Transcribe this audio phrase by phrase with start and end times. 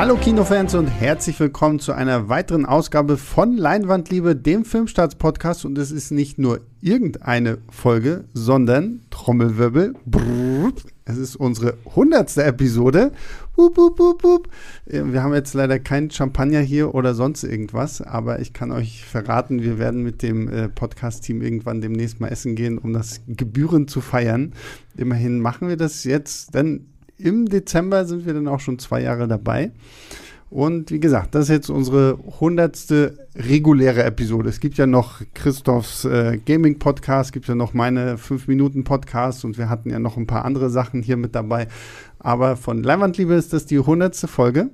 [0.00, 5.66] Hallo Kinofans und herzlich willkommen zu einer weiteren Ausgabe von Leinwandliebe, dem Filmstarts-Podcast.
[5.66, 9.92] Und es ist nicht nur irgendeine Folge, sondern Trommelwirbel.
[10.06, 10.72] Brrr,
[11.04, 13.12] es ist unsere hundertste Episode.
[13.56, 14.48] Wup, wup, wup, wup.
[14.86, 19.62] Wir haben jetzt leider kein Champagner hier oder sonst irgendwas, aber ich kann euch verraten,
[19.62, 24.00] wir werden mit dem äh, Podcast-Team irgendwann demnächst mal essen gehen, um das gebührend zu
[24.00, 24.54] feiern.
[24.96, 26.86] Immerhin machen wir das jetzt, denn
[27.20, 29.72] im Dezember sind wir dann auch schon zwei Jahre dabei.
[30.50, 34.48] Und wie gesagt, das ist jetzt unsere hundertste reguläre Episode.
[34.48, 39.68] Es gibt ja noch Christophs äh, Gaming-Podcast, es gibt ja noch meine 5-Minuten-Podcast und wir
[39.68, 41.68] hatten ja noch ein paar andere Sachen hier mit dabei.
[42.18, 44.70] Aber von Leinwandliebe ist das die hundertste Folge.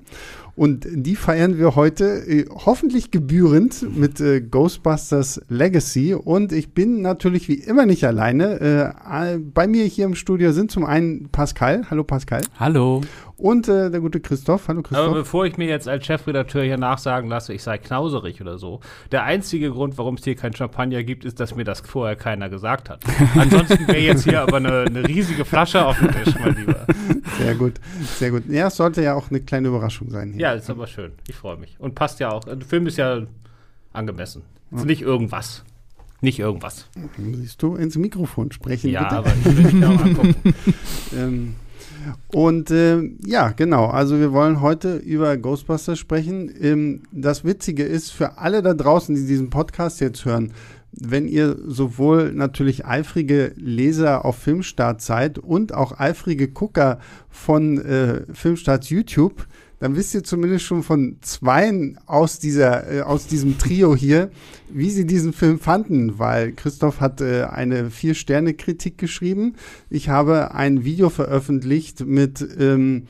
[0.57, 6.15] Und die feiern wir heute äh, hoffentlich gebührend mit äh, Ghostbusters Legacy.
[6.15, 8.95] Und ich bin natürlich wie immer nicht alleine.
[9.05, 11.85] Äh, bei mir hier im Studio sind zum einen Pascal.
[11.91, 12.41] Hallo Pascal.
[12.59, 13.03] Hallo.
[13.39, 14.67] Und äh, der gute Christoph.
[14.69, 15.07] Hallo Christoph.
[15.09, 18.81] Aber bevor ich mir jetzt als Chefredakteur hier nachsagen lasse, ich sei knauserig oder so,
[19.13, 22.49] der einzige Grund, warum es hier kein Champagner gibt, ist, dass mir das vorher keiner
[22.49, 23.05] gesagt hat.
[23.37, 26.87] Ansonsten wäre jetzt hier aber eine, eine riesige Flasche auf dem Tisch, mein Lieber.
[27.39, 27.75] Sehr gut,
[28.19, 28.45] sehr gut.
[28.49, 30.33] Ja, es sollte ja auch eine kleine Überraschung sein.
[30.33, 30.41] Hier.
[30.41, 31.13] Ja, ist aber schön.
[31.29, 31.77] Ich freue mich.
[31.79, 32.45] Und passt ja auch.
[32.45, 33.21] Der Film ist ja
[33.93, 34.43] angemessen.
[34.75, 35.63] Ist nicht irgendwas.
[36.23, 36.89] Nicht irgendwas.
[37.19, 39.17] Siehst du, ins Mikrofon sprechen, Ja, bitte.
[39.17, 40.55] aber ich will mich auch angucken.
[41.15, 41.55] Ähm,
[42.33, 43.87] und äh, ja, genau.
[43.87, 46.53] Also wir wollen heute über Ghostbusters sprechen.
[46.61, 50.53] Ähm, das Witzige ist für alle da draußen, die diesen Podcast jetzt hören,
[50.93, 58.23] wenn ihr sowohl natürlich eifrige Leser auf Filmstart seid und auch eifrige Gucker von äh,
[58.33, 59.47] Filmstarts YouTube,
[59.79, 64.31] dann wisst ihr zumindest schon von zweien aus dieser äh, aus diesem Trio hier,
[64.71, 69.55] wie sie diesen Film fanden, weil Christoph hat äh, eine vier Sterne Kritik geschrieben.
[69.91, 73.05] Ich habe ein Video veröffentlicht mit ähm,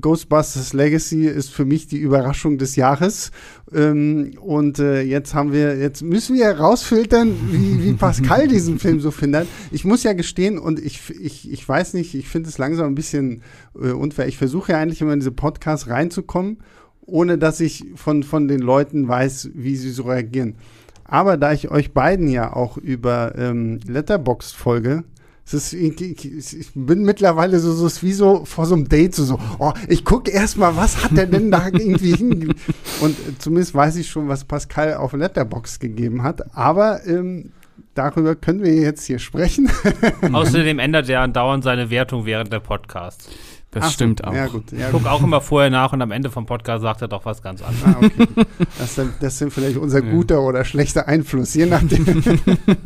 [0.00, 3.32] Ghostbusters Legacy ist für mich die Überraschung des Jahres.
[3.74, 9.00] Ähm, und äh, jetzt haben wir, jetzt müssen wir herausfiltern, wie, wie Pascal diesen Film
[9.00, 9.48] so findet.
[9.72, 12.94] Ich muss ja gestehen, und ich, ich, ich weiß nicht, ich finde es langsam ein
[12.94, 13.42] bisschen
[13.74, 14.28] äh, unfair.
[14.28, 16.58] Ich versuche ja eigentlich immer in diese Podcasts reinzukommen,
[17.04, 20.54] ohne dass ich von, von den Leuten weiß, wie sie so reagieren.
[21.04, 25.04] Aber da ich euch beiden ja auch über ähm, Letterboxd folge,
[25.54, 29.38] ist, ich, bin mittlerweile so, so ist wie so vor so einem Date so, so
[29.58, 32.54] oh, ich gucke erstmal, was hat der denn da irgendwie hinge
[33.00, 36.56] Und äh, zumindest weiß ich schon, was Pascal auf Letterbox gegeben hat.
[36.56, 37.52] Aber ähm,
[37.94, 39.70] darüber können wir jetzt hier sprechen.
[40.32, 43.28] Außerdem ändert er andauernd seine Wertung während der Podcasts.
[43.76, 44.32] Das Ach stimmt auch.
[44.32, 44.72] Ja, gut.
[44.72, 45.02] Ja, Ich gut.
[45.02, 47.60] gucke auch immer vorher nach und am Ende vom Podcast sagt er doch was ganz
[47.60, 47.84] anderes.
[47.84, 48.46] Ah, okay.
[48.78, 50.10] Das sind, das sind vielleicht unser Ja.
[50.10, 52.06] guter oder schlechter Einfluss, je nachdem.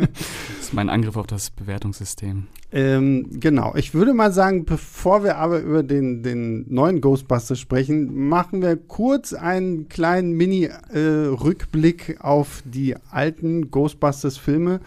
[0.01, 2.49] Das ist mein Angriff auf das Bewertungssystem.
[2.73, 8.29] Ähm, genau, ich würde mal sagen, bevor wir aber über den, den neuen Ghostbusters sprechen,
[8.29, 14.81] machen wir kurz einen kleinen Mini-Rückblick auf die alten Ghostbusters-Filme.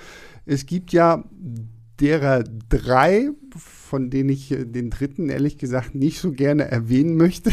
[0.46, 1.24] Es gibt ja
[2.00, 3.30] derer drei,
[3.94, 7.52] von denen ich äh, den dritten ehrlich gesagt nicht so gerne erwähnen möchte.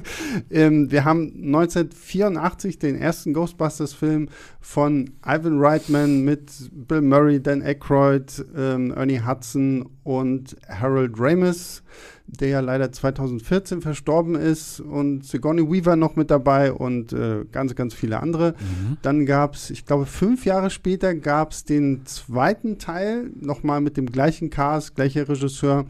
[0.50, 4.28] ähm, wir haben 1984 den ersten Ghostbusters-Film
[4.60, 11.82] von Ivan Reitman mit Bill Murray, Dan Aykroyd, ähm, Ernie Hudson und Harold Ramis,
[12.28, 17.74] der ja leider 2014 verstorben ist und Sigourney Weaver noch mit dabei und äh, ganz,
[17.74, 18.54] ganz viele andere.
[19.02, 23.96] Dann gab es, ich glaube, fünf Jahre später gab es den zweiten Teil, nochmal mit
[23.96, 25.86] dem gleichen Cast, gleicher Regisseur.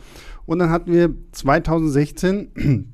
[0.47, 2.53] Und dann hatten wir 2016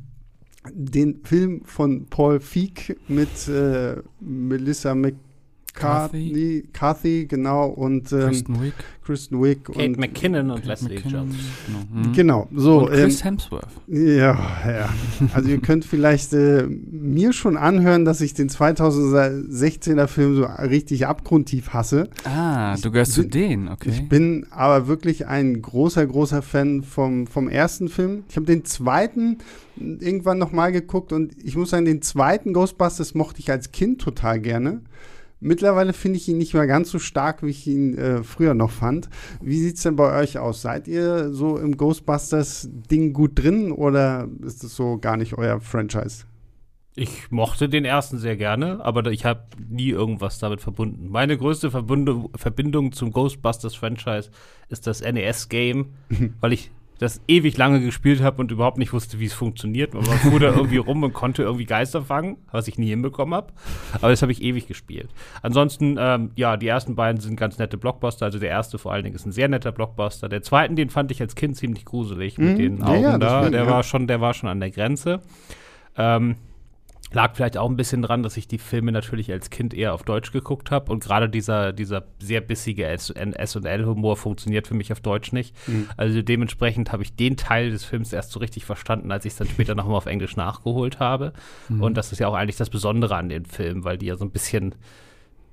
[0.72, 5.33] den Film von Paul Feig mit äh, Melissa McCarthy,
[5.74, 8.72] Cathy, genau, und ähm, Kristen Wiig,
[9.04, 11.36] Kristen Wiig Kate und McKinnon und Kate Leslie McKinnon, Jones.
[11.66, 11.78] Genau.
[12.08, 12.12] Mhm.
[12.12, 12.78] Genau, so.
[12.86, 13.66] Und Chris Hemsworth.
[13.88, 14.88] Ja, ja.
[15.34, 21.06] Also ihr könnt vielleicht äh, mir schon anhören, dass ich den 2016er Film so richtig
[21.06, 22.08] abgrundtief hasse.
[22.24, 23.90] Ah, Ich du gehörst zu bin- denen, okay.
[23.90, 28.24] Ich bin aber wirklich ein großer, großer Fan vom, vom ersten Film.
[28.28, 29.38] Ich habe den zweiten
[29.76, 34.40] irgendwann nochmal geguckt und ich muss sagen, den zweiten Ghostbusters mochte ich als Kind total
[34.40, 34.82] gerne.
[35.44, 38.70] Mittlerweile finde ich ihn nicht mehr ganz so stark, wie ich ihn äh, früher noch
[38.70, 39.10] fand.
[39.42, 40.62] Wie sieht es denn bei euch aus?
[40.62, 46.24] Seid ihr so im Ghostbusters-Ding gut drin oder ist das so gar nicht euer Franchise?
[46.96, 51.10] Ich mochte den ersten sehr gerne, aber ich habe nie irgendwas damit verbunden.
[51.10, 54.30] Meine größte Verbunde, Verbindung zum Ghostbusters-Franchise
[54.70, 55.90] ist das NES-Game,
[56.40, 59.94] weil ich das ewig lange gespielt habe und überhaupt nicht wusste, wie es funktioniert.
[59.94, 63.52] Man fuhr da irgendwie rum und konnte irgendwie Geister fangen, was ich nie hinbekommen habe.
[63.94, 65.08] Aber das habe ich ewig gespielt.
[65.42, 68.26] Ansonsten, ähm, ja, die ersten beiden sind ganz nette Blockbuster.
[68.26, 70.28] Also der erste vor allen Dingen ist ein sehr netter Blockbuster.
[70.28, 72.58] Der zweiten, den fand ich als Kind ziemlich gruselig mit Mhm.
[72.58, 73.36] den Ja, Augen ja, da.
[73.38, 73.70] deswegen, Der ja.
[73.70, 75.20] war schon, der war schon an der Grenze.
[75.96, 76.36] Ähm,
[77.12, 80.02] Lag vielleicht auch ein bisschen dran, dass ich die Filme natürlich als Kind eher auf
[80.02, 85.32] Deutsch geguckt habe und gerade dieser, dieser sehr bissige S&L-Humor funktioniert für mich auf Deutsch
[85.32, 85.54] nicht.
[85.68, 85.88] Mhm.
[85.96, 89.38] Also dementsprechend habe ich den Teil des Films erst so richtig verstanden, als ich es
[89.38, 91.32] dann später nochmal auf Englisch nachgeholt habe.
[91.68, 91.82] Mhm.
[91.82, 94.24] Und das ist ja auch eigentlich das Besondere an den Filmen, weil die ja so
[94.24, 94.74] ein bisschen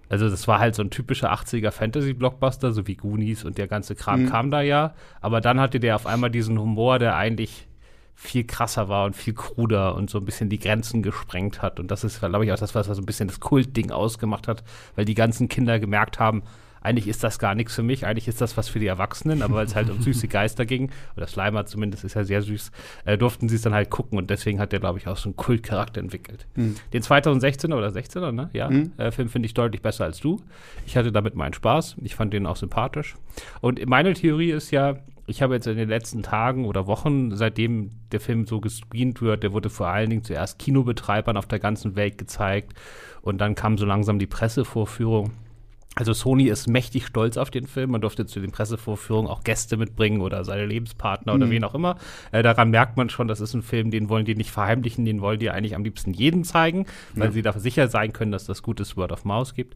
[0.10, 3.96] also das war halt so ein typischer 80er Fantasy-Blockbuster, so wie Goonies und der ganze
[3.96, 4.30] Kram mhm.
[4.30, 4.94] kam da ja.
[5.22, 7.70] Aber dann hatte der auf einmal diesen Humor, der eigentlich
[8.16, 11.80] viel krasser war und viel kruder und so ein bisschen die Grenzen gesprengt hat.
[11.80, 14.64] Und das ist, glaube ich, auch das, was so ein bisschen das Kultding ausgemacht hat,
[14.96, 16.44] weil die ganzen Kinder gemerkt haben,
[16.82, 19.56] eigentlich ist das gar nichts für mich, eigentlich ist das was für die Erwachsenen, aber
[19.56, 22.72] weil es halt um süße Geister ging, oder Slimer zumindest ist ja sehr süß,
[23.06, 25.30] äh, durften sie es dann halt gucken und deswegen hat der, glaube ich, auch so
[25.30, 26.48] einen Kultcharakter entwickelt.
[26.56, 26.76] Mhm.
[26.92, 28.50] Den 2016er oder 16er, ne?
[28.54, 28.94] Ja, mhm.
[28.98, 30.42] äh, Film finde ich deutlich besser als du.
[30.86, 33.16] Ich hatte damit meinen Spaß, ich fand den auch sympathisch.
[33.62, 37.92] Und meine Theorie ist ja, ich habe jetzt in den letzten Tagen oder Wochen, seitdem
[38.12, 41.96] der Film so gescreent wird, der wurde vor allen Dingen zuerst Kinobetreibern auf der ganzen
[41.96, 42.74] Welt gezeigt
[43.22, 45.32] und dann kam so langsam die Pressevorführung.
[45.94, 47.92] Also Sony ist mächtig stolz auf den Film.
[47.92, 51.42] Man durfte zu den Pressevorführungen auch Gäste mitbringen oder seine Lebenspartner mhm.
[51.42, 51.98] oder wen auch immer.
[52.32, 55.20] Äh, daran merkt man schon, das ist ein Film, den wollen die nicht verheimlichen, den
[55.20, 57.32] wollen die eigentlich am liebsten jedem zeigen, weil ja.
[57.32, 59.76] sie dafür sicher sein können, dass das gutes Word of Mouse gibt.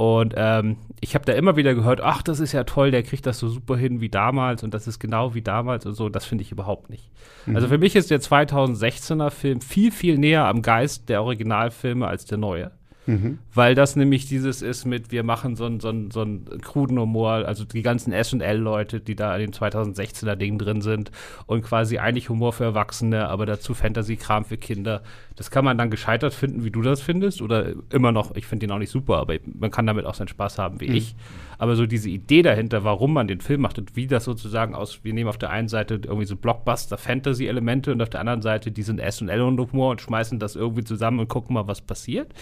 [0.00, 3.26] Und ähm, ich habe da immer wieder gehört, ach, das ist ja toll, der kriegt
[3.26, 6.08] das so super hin wie damals und das ist genau wie damals und so.
[6.08, 7.10] Das finde ich überhaupt nicht.
[7.46, 7.56] Mhm.
[7.56, 12.26] Also für mich ist der 2016er Film viel, viel näher am Geist der Originalfilme als
[12.26, 12.70] der neue.
[13.08, 13.38] Mhm.
[13.54, 17.30] Weil das nämlich dieses ist mit, wir machen so einen so so einen kruden Humor,
[17.46, 21.10] also die ganzen S&L-Leute, die da in dem 2016er Ding drin sind
[21.46, 25.02] und quasi eigentlich Humor für Erwachsene, aber dazu Fantasy-Kram für Kinder.
[25.36, 28.66] Das kann man dann gescheitert finden, wie du das findest oder immer noch, ich finde
[28.66, 30.96] den auch nicht super, aber man kann damit auch seinen Spaß haben, wie mhm.
[30.96, 31.14] ich.
[31.58, 35.00] Aber so diese Idee dahinter, warum man den Film macht und wie das sozusagen aus,
[35.02, 39.00] wir nehmen auf der einen Seite irgendwie so Blockbuster-Fantasy-Elemente und auf der anderen Seite diesen
[39.00, 42.32] S&L-Humor und schmeißen das irgendwie zusammen und gucken mal, was passiert.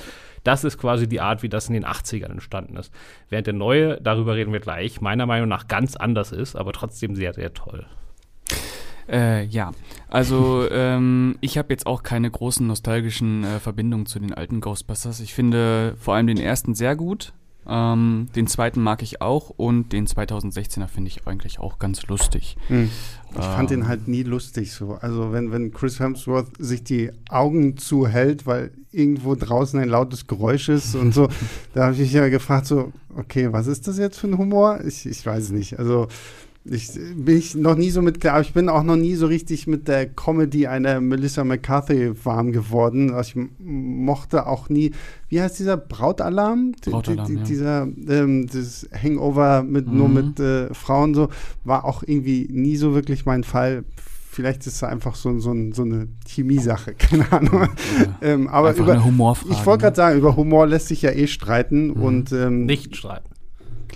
[0.45, 2.93] Das ist quasi die Art, wie das in den 80ern entstanden ist.
[3.31, 7.17] Während der neue, darüber reden wir gleich, meiner Meinung nach ganz anders ist, aber trotzdem
[7.17, 7.87] sehr, sehr toll.
[9.09, 9.73] Äh, ja,
[10.09, 15.21] also ähm, ich habe jetzt auch keine großen nostalgischen äh, Verbindungen zu den alten Ghostbusters.
[15.21, 17.33] Ich finde vor allem den ersten sehr gut.
[17.69, 22.57] Ähm, den zweiten mag ich auch und den 2016er finde ich eigentlich auch ganz lustig.
[22.69, 22.91] Hm.
[23.31, 24.95] Ich ähm, fand den halt nie lustig so.
[24.95, 30.69] Also wenn, wenn Chris Hemsworth sich die Augen zuhält, weil irgendwo draußen ein lautes Geräusch
[30.69, 31.29] ist und so,
[31.75, 34.81] da habe ich mich ja gefragt so, okay, was ist das jetzt für ein Humor?
[34.85, 35.79] Ich, ich weiß nicht.
[35.79, 36.09] Also
[36.71, 39.67] ich bin ich noch nie so mit klar, ich bin auch noch nie so richtig
[39.67, 43.13] mit der Comedy einer Melissa McCarthy warm geworden.
[43.13, 44.93] Also ich mochte auch nie,
[45.29, 46.73] wie heißt dieser Brautalarm?
[46.85, 47.45] Brautalarm, die, die, ja.
[47.45, 49.97] Dieser ähm, das Hangover mit mhm.
[49.97, 51.29] nur mit äh, Frauen so
[51.65, 53.85] war auch irgendwie nie so wirklich mein Fall.
[54.31, 57.63] Vielleicht ist es einfach so, so, so eine Chemiesache, keine Ahnung.
[57.63, 57.69] Ja.
[58.21, 59.55] ähm, aber über, eine Humorfrage.
[59.55, 59.97] Ich wollte gerade ne?
[59.97, 62.03] sagen, über Humor lässt sich ja eh streiten mhm.
[62.03, 63.36] und ähm, nicht streiten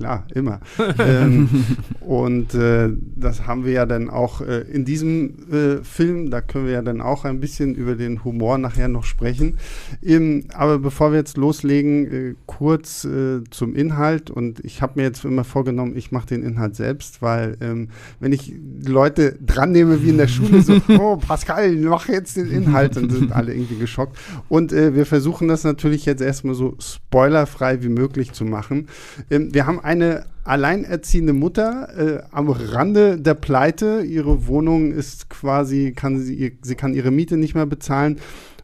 [0.00, 0.60] klar, immer.
[0.98, 1.48] ähm,
[2.00, 6.64] und äh, das haben wir ja dann auch äh, in diesem äh, Film, da können
[6.64, 9.58] wir ja dann auch ein bisschen über den Humor nachher noch sprechen.
[10.02, 14.30] Ähm, aber bevor wir jetzt loslegen, äh, kurz äh, zum Inhalt.
[14.30, 17.88] Und ich habe mir jetzt immer vorgenommen, ich mache den Inhalt selbst, weil ähm,
[18.20, 22.50] wenn ich Leute dran nehme wie in der Schule, so, oh Pascal, mach jetzt den
[22.50, 24.16] Inhalt, dann sind alle irgendwie geschockt.
[24.48, 28.88] Und wir versuchen das natürlich jetzt erstmal so spoilerfrei wie möglich zu machen.
[29.30, 34.02] Ähm, wir haben eine alleinerziehende Mutter äh, am Rande der Pleite.
[34.02, 38.20] Ihre Wohnung ist quasi, kann sie, sie kann ihre Miete nicht mehr bezahlen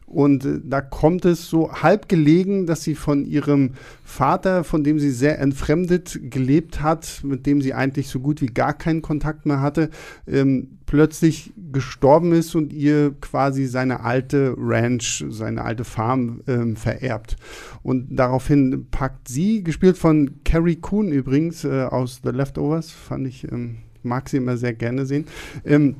[0.07, 3.71] und äh, da kommt es so halb gelegen, dass sie von ihrem
[4.03, 8.47] Vater, von dem sie sehr entfremdet gelebt hat, mit dem sie eigentlich so gut wie
[8.47, 9.89] gar keinen Kontakt mehr hatte,
[10.25, 17.35] ähm, plötzlich gestorben ist und ihr quasi seine alte Ranch, seine alte Farm ähm, vererbt.
[17.83, 23.51] Und daraufhin packt sie, gespielt von Carrie Coon übrigens äh, aus The Leftovers, fand ich,
[23.51, 25.25] ähm, mag sie immer sehr gerne sehen.
[25.65, 25.97] Ähm,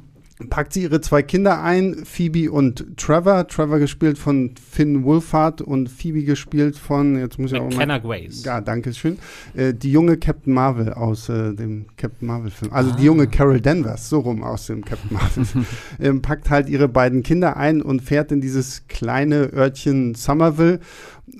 [0.49, 3.47] packt sie ihre zwei Kinder ein, Phoebe und Trevor.
[3.47, 7.99] Trevor gespielt von Finn Wolfhard und Phoebe gespielt von, jetzt muss ich auch mal.
[7.99, 8.43] Grace.
[8.43, 9.17] Ja, danke schön.
[9.55, 12.71] Äh, die junge Captain Marvel aus äh, dem Captain Marvel Film.
[12.71, 12.95] Also ah.
[12.95, 15.65] die junge Carol Danvers, so rum aus dem Captain Marvel.
[15.99, 20.79] ähm, packt halt ihre beiden Kinder ein und fährt in dieses kleine Örtchen Somerville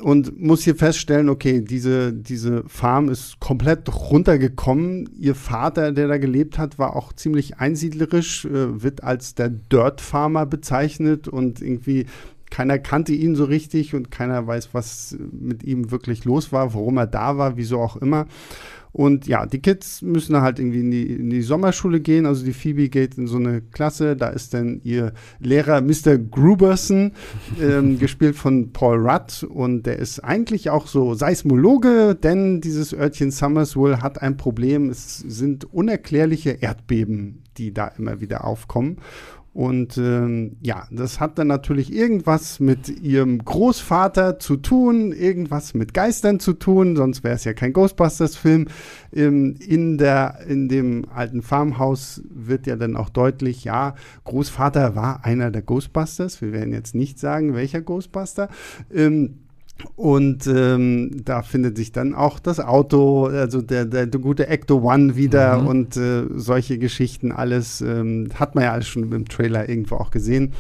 [0.02, 5.10] und muss hier feststellen, okay, diese, diese Farm ist komplett runtergekommen.
[5.18, 10.02] Ihr Vater, der da gelebt hat, war auch ziemlich einsiedlerisch, äh, wird als der Dirt
[10.02, 12.06] Farmer bezeichnet und irgendwie
[12.50, 16.98] keiner kannte ihn so richtig und keiner weiß, was mit ihm wirklich los war, warum
[16.98, 18.28] er da war, wieso auch immer.
[18.98, 22.26] Und ja, die Kids müssen halt irgendwie in die, in die Sommerschule gehen.
[22.26, 24.16] Also die Phoebe geht in so eine Klasse.
[24.16, 26.18] Da ist dann ihr Lehrer Mr.
[26.18, 27.12] Gruberson,
[27.62, 29.44] ähm, gespielt von Paul Rudd.
[29.44, 34.90] Und der ist eigentlich auch so Seismologe, denn dieses Örtchen Summersville hat ein Problem.
[34.90, 38.98] Es sind unerklärliche Erdbeben, die da immer wieder aufkommen.
[39.58, 45.96] Und ähm, ja, das hat dann natürlich irgendwas mit ihrem Großvater zu tun, irgendwas mit
[45.96, 48.68] Geistern zu tun, sonst wäre es ja kein Ghostbusters-Film.
[49.12, 53.96] Ähm, in, in dem alten Farmhaus wird ja dann auch deutlich, ja,
[54.26, 56.40] Großvater war einer der Ghostbusters.
[56.40, 58.50] Wir werden jetzt nicht sagen, welcher Ghostbuster.
[58.94, 59.40] Ähm,
[59.96, 64.82] und ähm, da findet sich dann auch das Auto, also der, der, der gute Ecto
[64.82, 65.68] One wieder mhm.
[65.68, 70.12] und äh, solche Geschichten, alles ähm, hat man ja alles schon im Trailer irgendwo auch
[70.12, 70.54] gesehen.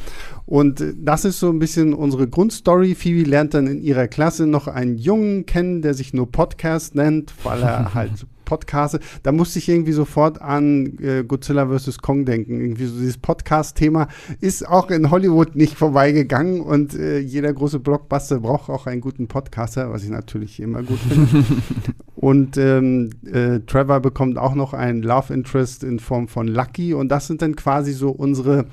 [0.45, 2.95] Und äh, das ist so ein bisschen unsere Grundstory.
[2.95, 7.33] Phoebe lernt dann in ihrer Klasse noch einen Jungen kennen, der sich nur Podcast nennt,
[7.43, 11.99] weil er halt Podcaste, da musste ich irgendwie sofort an äh, Godzilla vs.
[11.99, 12.61] Kong denken.
[12.61, 14.07] Irgendwie so dieses Podcast-Thema
[14.39, 19.27] ist auch in Hollywood nicht vorbeigegangen und äh, jeder große Blockbuster braucht auch einen guten
[19.27, 21.45] Podcaster, was ich natürlich immer gut finde.
[22.15, 27.09] und ähm, äh, Trevor bekommt auch noch einen Love Interest in Form von Lucky und
[27.09, 28.65] das sind dann quasi so unsere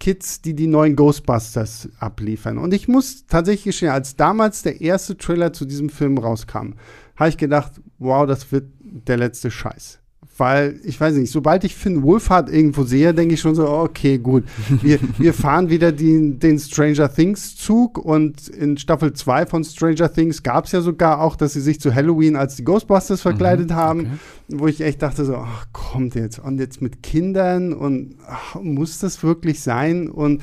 [0.00, 2.58] Kids, die die neuen Ghostbusters abliefern.
[2.58, 6.74] Und ich muss tatsächlich gestehen, als damals der erste Trailer zu diesem Film rauskam,
[7.16, 9.98] habe ich gedacht, wow, das wird der letzte Scheiß.
[10.36, 14.18] Weil, ich weiß nicht, sobald ich Finn Wolfhard irgendwo sehe, denke ich schon so, okay,
[14.18, 14.42] gut.
[14.82, 20.12] Wir, wir fahren wieder die, den Stranger Things Zug und in Staffel 2 von Stranger
[20.12, 23.28] Things gab es ja sogar auch, dass sie sich zu Halloween als die Ghostbusters mhm,
[23.28, 24.58] verkleidet mhm, haben, okay.
[24.60, 26.40] wo ich echt dachte so, ach, kommt jetzt.
[26.40, 30.08] Und jetzt mit Kindern und ach, muss das wirklich sein?
[30.08, 30.42] Und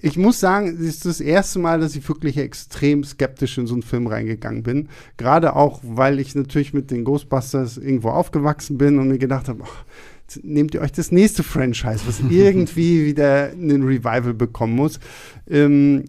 [0.00, 3.74] ich muss sagen, es ist das erste Mal, dass ich wirklich extrem skeptisch in so
[3.74, 4.88] einen Film reingegangen bin.
[5.16, 9.62] Gerade auch, weil ich natürlich mit den Ghostbusters irgendwo aufgewachsen bin und mir gedacht habe,
[9.62, 15.00] oh, nehmt ihr euch das nächste Franchise, was irgendwie wieder einen Revival bekommen muss.
[15.48, 16.04] Ähm,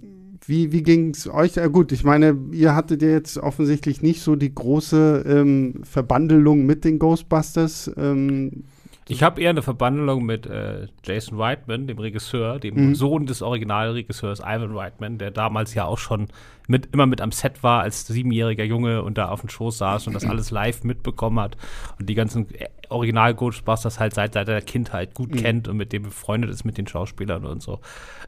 [0.46, 1.56] wie, wie ging es euch?
[1.56, 6.66] Ja, gut, ich meine, ihr hattet ja jetzt offensichtlich nicht so die große ähm, Verbandelung
[6.66, 7.92] mit den Ghostbusters.
[7.98, 8.64] Ähm,
[9.10, 12.96] ich habe eher eine Verbandlung mit äh, Jason Reitman, dem Regisseur, dem mhm.
[12.96, 16.28] Sohn des Originalregisseurs Ivan Reitman, der damals ja auch schon
[16.70, 20.08] mit, immer mit am Set war als siebenjähriger Junge und da auf dem Schoß saß
[20.08, 21.58] und das alles live mitbekommen hat
[22.00, 25.38] und die ganzen äh, Original Ghostbusters halt seit seiner Kindheit gut mhm.
[25.38, 27.80] kennt und mit dem befreundet ist mit den Schauspielern und so.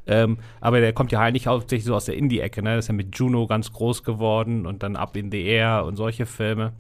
[0.07, 2.75] Ähm, aber der kommt ja eigentlich hauptsächlich so aus der Indie-Ecke, ne?
[2.75, 5.95] Das ist ja mit Juno ganz groß geworden und dann Up in the Air und
[5.95, 6.73] solche Filme.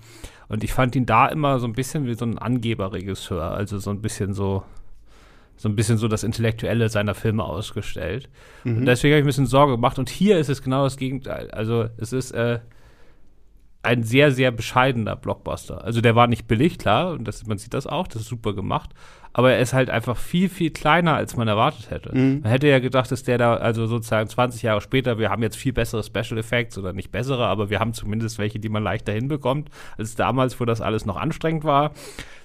[0.47, 3.89] Und ich fand ihn da immer so ein bisschen wie so ein Angeberregisseur, also so
[3.89, 4.63] ein bisschen so,
[5.61, 8.29] so ein bisschen so das Intellektuelle seiner Filme ausgestellt.
[8.63, 8.77] Mhm.
[8.77, 9.99] Und deswegen habe ich ein bisschen Sorge gemacht.
[9.99, 11.51] Und hier ist es genau das Gegenteil.
[11.51, 12.61] Also es ist äh,
[13.83, 15.83] ein sehr, sehr bescheidener Blockbuster.
[15.83, 18.53] Also der war nicht billig, klar, und das, man sieht das auch, das ist super
[18.53, 18.89] gemacht
[19.33, 22.15] aber er ist halt einfach viel, viel kleiner, als man erwartet hätte.
[22.15, 22.41] Mhm.
[22.41, 25.57] Man hätte ja gedacht, dass der da, also sozusagen 20 Jahre später, wir haben jetzt
[25.57, 29.13] viel bessere Special Effects oder nicht bessere, aber wir haben zumindest welche, die man leichter
[29.13, 31.91] hinbekommt, als damals, wo das alles noch anstrengend war.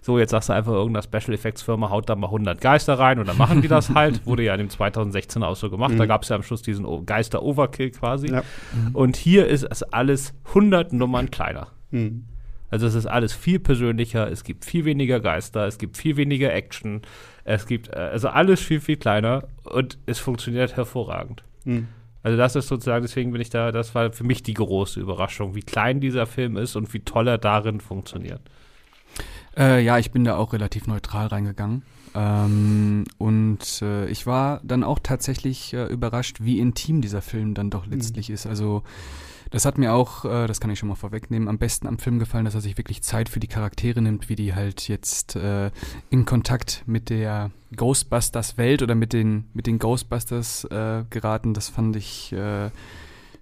[0.00, 3.18] So, jetzt sagst du einfach, irgendeine Special Effects Firma haut da mal 100 Geister rein
[3.18, 4.24] und dann machen die das halt.
[4.26, 5.94] Wurde ja in dem 2016 auch so gemacht.
[5.94, 5.98] Mhm.
[5.98, 8.28] Da gab es ja am Schluss diesen Geister-Overkill quasi.
[8.28, 8.44] Ja.
[8.72, 8.94] Mhm.
[8.94, 11.68] Und hier ist es alles 100 Nummern kleiner.
[11.90, 12.24] Mhm.
[12.70, 16.52] Also es ist alles viel persönlicher, es gibt viel weniger Geister, es gibt viel weniger
[16.52, 17.02] Action,
[17.44, 21.44] es gibt äh, also alles viel, viel kleiner und es funktioniert hervorragend.
[21.64, 21.88] Mhm.
[22.22, 25.54] Also das ist sozusagen, deswegen bin ich da, das war für mich die große Überraschung,
[25.54, 28.40] wie klein dieser Film ist und wie toll er darin funktioniert.
[29.56, 31.82] Äh, ja, ich bin da auch relativ neutral reingegangen.
[32.16, 37.70] Ähm, und äh, ich war dann auch tatsächlich äh, überrascht, wie intim dieser Film dann
[37.70, 38.34] doch letztlich mhm.
[38.34, 38.46] ist.
[38.46, 38.82] Also
[39.50, 42.18] das hat mir auch, äh, das kann ich schon mal vorwegnehmen, am besten am Film
[42.18, 45.70] gefallen, dass er sich wirklich Zeit für die Charaktere nimmt, wie die halt jetzt äh,
[46.10, 51.54] in Kontakt mit der Ghostbusters-Welt oder mit den, mit den Ghostbusters äh, geraten.
[51.54, 52.70] Das fand ich äh,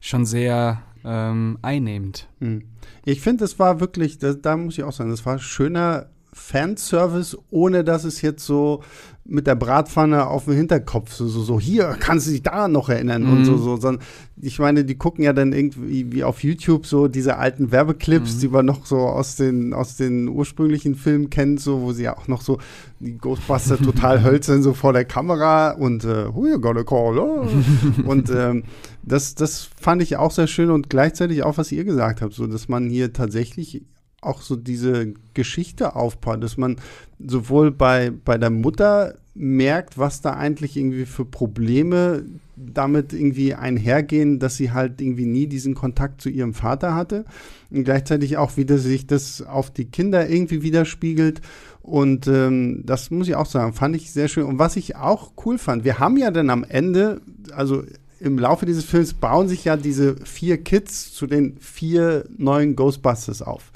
[0.00, 2.28] schon sehr ähm, einnehmend.
[2.40, 2.64] Hm.
[3.04, 7.38] Ich finde, es war wirklich, da, da muss ich auch sagen, das war schöner Fanservice,
[7.50, 8.82] ohne dass es jetzt so
[9.26, 12.90] mit der Bratpfanne auf dem Hinterkopf so, so, so hier kannst du dich daran noch
[12.90, 13.32] erinnern mhm.
[13.32, 13.96] und so, so, so.
[14.42, 18.40] Ich meine, die gucken ja dann irgendwie wie auf YouTube so diese alten Werbeclips, mhm.
[18.40, 22.18] die man noch so aus den, aus den ursprünglichen Filmen kennt, so, wo sie ja
[22.18, 22.58] auch noch so
[23.00, 27.18] die Ghostbuster total hölzern so vor der Kamera und äh, who you gonna call?
[27.18, 27.48] Oh.
[28.04, 28.64] und ähm,
[29.02, 32.46] das, das fand ich auch sehr schön und gleichzeitig auch, was ihr gesagt habt, so,
[32.46, 33.82] dass man hier tatsächlich
[34.24, 36.76] auch so diese Geschichte aufbaut, dass man
[37.24, 42.24] sowohl bei, bei der Mutter merkt, was da eigentlich irgendwie für Probleme
[42.56, 47.24] damit irgendwie einhergehen, dass sie halt irgendwie nie diesen Kontakt zu ihrem Vater hatte.
[47.70, 51.40] Und gleichzeitig auch, wie das sich das auf die Kinder irgendwie widerspiegelt.
[51.82, 54.44] Und ähm, das muss ich auch sagen, fand ich sehr schön.
[54.44, 57.20] Und was ich auch cool fand, wir haben ja dann am Ende,
[57.52, 57.82] also
[58.20, 63.42] im Laufe dieses Films bauen sich ja diese vier Kids zu den vier neuen Ghostbusters
[63.42, 63.72] auf.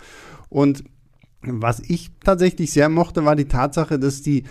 [0.48, 0.84] Und
[1.42, 4.44] was ich tatsächlich sehr mochte, war die Tatsache, dass die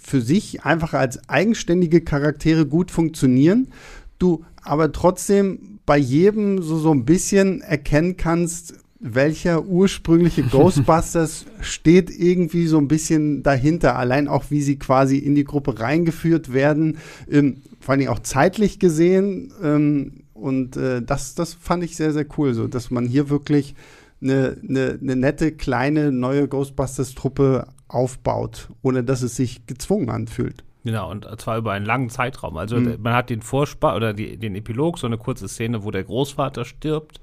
[0.00, 3.68] für sich einfach als eigenständige Charaktere gut funktionieren.
[4.18, 12.10] Du aber trotzdem bei jedem so, so ein bisschen erkennen kannst, welcher ursprüngliche Ghostbusters steht
[12.10, 13.96] irgendwie so ein bisschen dahinter.
[13.96, 16.98] Allein auch, wie sie quasi in die Gruppe reingeführt werden,
[17.30, 19.52] ähm, vor allem auch zeitlich gesehen.
[19.62, 23.74] Ähm, und äh, das, das fand ich sehr, sehr cool, so dass man hier wirklich
[24.24, 30.64] eine, eine, eine nette, kleine, neue Ghostbusters-Truppe aufbaut, ohne dass es sich gezwungen anfühlt.
[30.84, 32.56] Genau, und zwar über einen langen Zeitraum.
[32.56, 32.96] Also mhm.
[33.00, 36.64] man hat den Vorspann oder die, den Epilog, so eine kurze Szene, wo der Großvater
[36.64, 37.20] stirbt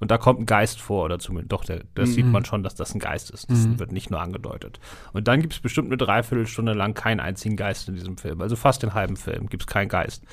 [0.00, 2.14] und da kommt ein Geist vor, oder zumindest, doch, der, das mhm.
[2.14, 3.50] sieht man schon, dass das ein Geist ist.
[3.50, 3.78] Das mhm.
[3.78, 4.78] wird nicht nur angedeutet.
[5.12, 8.40] Und dann gibt es bestimmt eine Dreiviertelstunde lang keinen einzigen Geist in diesem Film.
[8.40, 10.24] Also fast den halben Film gibt es keinen Geist.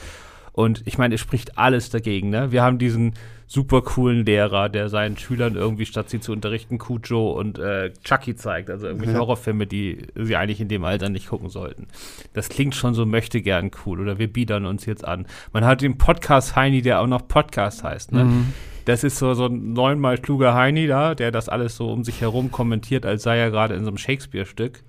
[0.56, 2.30] Und ich meine, es spricht alles dagegen.
[2.30, 2.54] Ne?
[2.54, 7.32] Wir haben diesen super coolen Lehrer, der seinen Schülern irgendwie, statt sie zu unterrichten, Cujo
[7.32, 8.70] und äh, Chucky zeigt.
[8.70, 9.20] Also irgendwelche ja.
[9.20, 11.88] Horrorfilme, die sie eigentlich in dem Alter nicht gucken sollten.
[12.32, 14.00] Das klingt schon so möchte gern cool.
[14.00, 15.28] Oder wir biedern uns jetzt an.
[15.52, 18.14] Man hat den Podcast Heini, der auch noch Podcast heißt.
[18.14, 18.24] Ne?
[18.24, 18.54] Mhm.
[18.86, 22.22] Das ist so, so ein neunmal kluger Heini da, der das alles so um sich
[22.22, 24.84] herum kommentiert, als sei er gerade in so einem Shakespeare-Stück.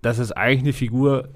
[0.00, 1.28] Das ist eigentlich eine Figur,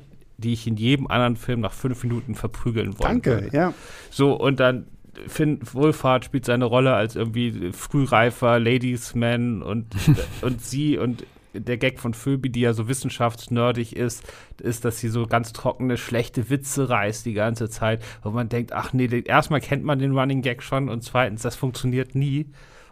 [0.42, 3.02] die ich in jedem anderen Film nach fünf Minuten verprügeln wollte.
[3.02, 3.56] Danke, würde.
[3.56, 3.74] ja.
[4.10, 4.86] So, und dann
[5.26, 9.86] Finn Wohlfahrt spielt seine Rolle als irgendwie frühreifer Ladiesman und,
[10.42, 14.24] und sie und der Gag von Phoebe, die ja so wissenschaftsnerdig ist,
[14.60, 18.72] ist, dass sie so ganz trockene, schlechte Witze reißt die ganze Zeit, wo man denkt,
[18.72, 22.46] ach nee, erstmal kennt man den Running Gag schon und zweitens, das funktioniert nie.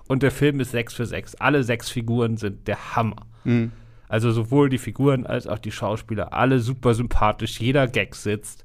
[0.08, 1.36] Und der Film ist 6 für 6.
[1.36, 3.26] Alle sechs Figuren sind der Hammer.
[3.44, 3.70] Mhm.
[4.10, 8.64] Also sowohl die Figuren als auch die Schauspieler, alle super sympathisch, jeder Gag sitzt.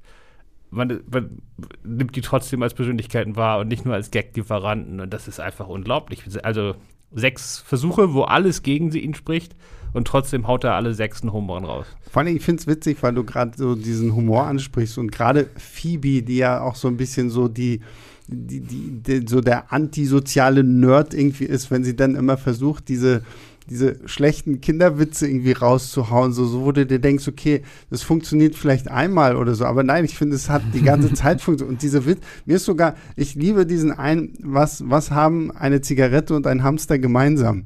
[0.71, 1.37] Man, man,
[1.83, 4.99] nimmt die trotzdem als Persönlichkeiten wahr und nicht nur als Gag-Lieferanten.
[4.99, 6.23] Und das ist einfach unglaublich.
[6.43, 6.73] Also
[7.11, 9.55] sechs Versuche, wo alles gegen sie ihn spricht
[9.93, 11.85] und trotzdem haut er alle sechs einen Home raus.
[12.09, 15.47] Vor allem, ich finde es witzig, weil du gerade so diesen Humor ansprichst und gerade
[15.57, 17.81] Phoebe, die ja auch so ein bisschen so die,
[18.27, 23.21] die, die, die, so der antisoziale Nerd irgendwie ist, wenn sie dann immer versucht, diese
[23.69, 28.89] diese schlechten Kinderwitze irgendwie rauszuhauen, so, so wo du dir denkst, okay, das funktioniert vielleicht
[28.89, 31.75] einmal oder so, aber nein, ich finde, es hat die ganze Zeit funktioniert.
[31.75, 36.35] Und diese Witz, mir ist sogar, ich liebe diesen einen, was, was haben eine Zigarette
[36.35, 37.65] und ein Hamster gemeinsam?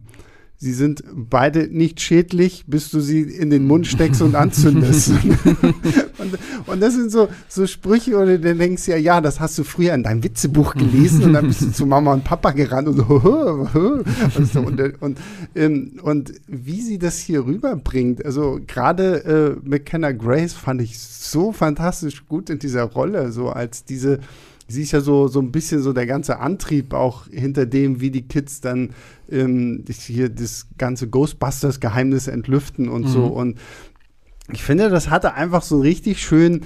[0.62, 5.10] Sie sind beide nicht schädlich, bis du sie in den Mund steckst und anzündest.
[6.17, 9.63] und, und, das sind so, so Sprüche, oder du denkst ja, ja, das hast du
[9.63, 12.98] früher in deinem Witzebuch gelesen und dann bist du zu Mama und Papa gerannt und
[12.98, 13.04] so,
[14.38, 15.17] und, so, und, und,
[15.56, 21.54] ähm, und wie sie das hier rüberbringt, also gerade äh, McKenna Grace fand ich so
[21.54, 24.19] fantastisch gut in dieser Rolle, so als diese
[24.69, 28.12] sie ist ja so, so ein bisschen so der ganze Antrieb auch hinter dem, wie
[28.12, 28.91] die Kids dann
[29.29, 33.10] ähm, hier das ganze Ghostbusters-Geheimnis entlüften und mhm.
[33.10, 33.25] so.
[33.25, 33.58] Und
[34.51, 36.65] ich finde, das hatte einfach so einen richtig schönen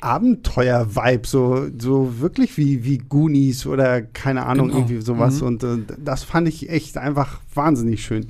[0.00, 4.80] Abenteuer-Vibe, so, so wirklich wie, wie Goonies oder keine Ahnung, genau.
[4.80, 5.40] irgendwie sowas.
[5.40, 5.46] Mhm.
[5.46, 8.28] Und äh, das fand ich echt einfach wahnsinnig schön.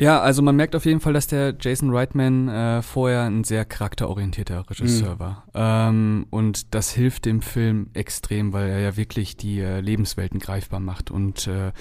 [0.00, 3.66] Ja, also man merkt auf jeden Fall, dass der Jason Reitman äh, vorher ein sehr
[3.66, 5.18] charakterorientierter Regisseur mhm.
[5.18, 5.44] war.
[5.54, 10.80] Ähm, und das hilft dem Film extrem, weil er ja wirklich die äh, Lebenswelten greifbar
[10.80, 11.72] macht und äh,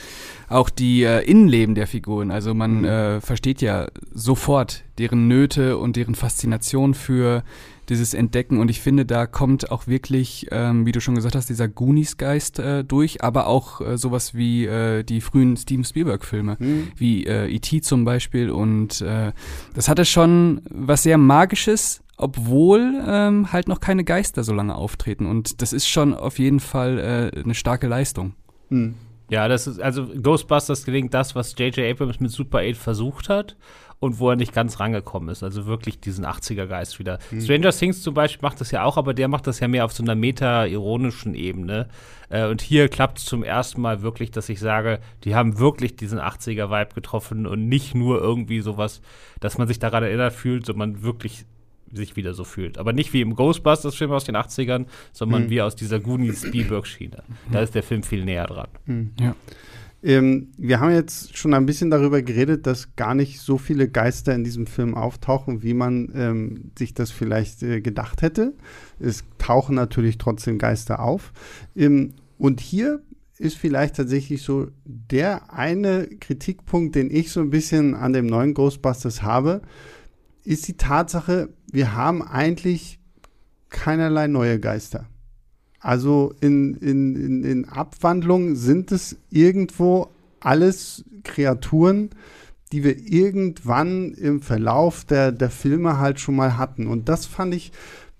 [0.49, 2.29] auch die äh, Innenleben der Figuren.
[2.29, 2.85] Also man mhm.
[2.85, 7.43] Äh, versteht ja sofort deren Nöte und deren Faszination für
[7.89, 8.59] dieses Entdecken.
[8.59, 12.59] Und ich finde, da kommt auch wirklich, ähm, wie du schon gesagt hast, dieser Goonies-Geist
[12.59, 16.87] äh, durch, aber auch äh, sowas wie äh, die frühen Steven Spielberg-Filme, mhm.
[16.95, 17.81] wie äh, E.T.
[17.81, 18.49] zum Beispiel.
[18.49, 19.31] Und äh,
[19.73, 25.25] das hatte schon was sehr Magisches, obwohl ähm, halt noch keine Geister so lange auftreten.
[25.25, 28.33] Und das ist schon auf jeden Fall äh, eine starke Leistung.
[28.69, 28.95] Mhm.
[29.29, 31.91] Ja, das ist, also Ghostbusters gelingt das, was J.J.
[31.91, 33.55] Abrams mit Super 8 versucht hat
[33.99, 35.43] und wo er nicht ganz rangekommen ist.
[35.43, 37.19] Also wirklich diesen 80er-Geist wieder.
[37.31, 37.41] Mhm.
[37.41, 39.91] Stranger Things zum Beispiel macht das ja auch, aber der macht das ja mehr auf
[39.91, 41.89] so einer meta-ironischen Ebene.
[42.29, 45.95] Äh, und hier klappt es zum ersten Mal wirklich, dass ich sage, die haben wirklich
[45.97, 49.01] diesen 80er-Vibe getroffen und nicht nur irgendwie sowas,
[49.41, 51.45] dass man sich daran erinnert fühlt, sondern wirklich
[51.91, 52.77] sich wieder so fühlt.
[52.77, 55.49] Aber nicht wie im Ghostbusters-Film aus den 80ern, sondern mhm.
[55.49, 57.23] wie aus dieser Goonies-Spielberg-Schiene.
[57.51, 58.67] Da ist der Film viel näher dran.
[58.85, 59.11] Mhm.
[59.19, 59.35] Ja.
[60.01, 64.33] Ähm, wir haben jetzt schon ein bisschen darüber geredet, dass gar nicht so viele Geister
[64.33, 68.53] in diesem Film auftauchen, wie man ähm, sich das vielleicht äh, gedacht hätte.
[68.99, 71.33] Es tauchen natürlich trotzdem Geister auf.
[71.75, 73.01] Ähm, und hier
[73.37, 78.53] ist vielleicht tatsächlich so der eine Kritikpunkt, den ich so ein bisschen an dem neuen
[78.53, 79.61] Ghostbusters habe,
[80.43, 82.99] ist die Tatsache, wir haben eigentlich
[83.69, 85.08] keinerlei neue Geister.
[85.79, 92.09] Also in, in, in, in Abwandlung sind es irgendwo alles Kreaturen,
[92.71, 96.87] die wir irgendwann im Verlauf der, der Filme halt schon mal hatten.
[96.87, 97.71] Und das fand ich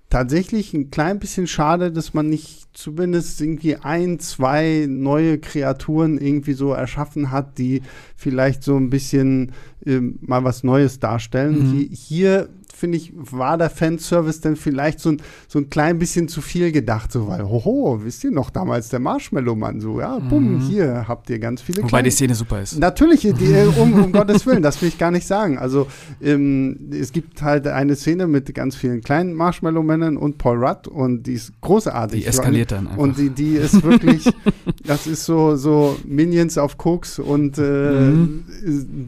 [0.10, 6.54] tatsächlich ein klein bisschen schade, dass man nicht zumindest irgendwie ein, zwei neue Kreaturen irgendwie
[6.54, 7.82] so erschaffen hat, die
[8.15, 9.52] vielleicht so ein bisschen
[9.86, 11.74] äh, mal was Neues darstellen.
[11.74, 11.89] Mhm.
[11.91, 16.42] Hier finde ich, war der Fanservice dann vielleicht so ein, so ein klein bisschen zu
[16.42, 20.62] viel gedacht, so, weil, hoho, wisst ihr noch damals der Marshmallow-Mann, so, ja, bumm, mhm.
[20.62, 22.80] hier habt ihr ganz viele Wobei kleine, die Szene super ist.
[22.80, 25.58] Natürlich, die, äh, um, um Gottes Willen, das will ich gar nicht sagen.
[25.58, 25.88] Also,
[26.22, 31.24] ähm, es gibt halt eine Szene mit ganz vielen kleinen Marshmallow-Männern und Paul Rudd und
[31.24, 32.22] die ist großartig.
[32.22, 32.98] Die eskaliert dann einfach.
[32.98, 34.30] Und die, die ist wirklich,
[34.86, 38.46] das ist so, so Minions auf Koks und äh, mhm.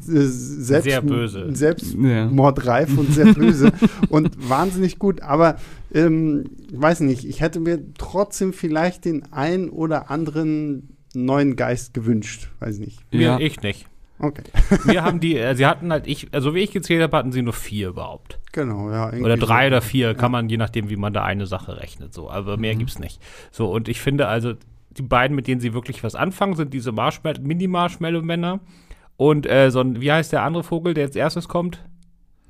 [0.02, 1.48] selbst, sehr böse.
[1.56, 3.00] Selbstmordreif ja.
[3.00, 3.61] und sehr böse.
[3.64, 3.74] Weise
[4.10, 5.22] und wahnsinnig gut.
[5.22, 5.58] Aber
[5.94, 12.50] ähm, weiß nicht, ich hätte mir trotzdem vielleicht den ein oder anderen neuen Geist gewünscht.
[12.60, 13.00] Weiß nicht.
[13.12, 13.38] Ja.
[13.38, 13.88] Mir, ich nicht.
[14.20, 14.44] Okay.
[14.86, 17.42] Wir haben die, äh, sie hatten halt, ich, also wie ich gezählt habe, hatten sie
[17.42, 18.40] nur vier überhaupt.
[18.52, 19.12] Genau, ja.
[19.14, 19.68] Oder drei so.
[19.68, 20.30] oder vier, kann ja.
[20.30, 22.30] man, je nachdem, wie man da eine Sache rechnet, so.
[22.30, 22.80] Aber mehr mhm.
[22.80, 23.20] gibt's nicht.
[23.52, 24.54] So, und ich finde also,
[24.92, 28.60] die beiden, mit denen sie wirklich was anfangen, sind diese Marshmallow, Mini-Marshmallow-Männer.
[29.18, 31.84] Und äh, so ein, wie heißt der andere Vogel, der als erstes kommt?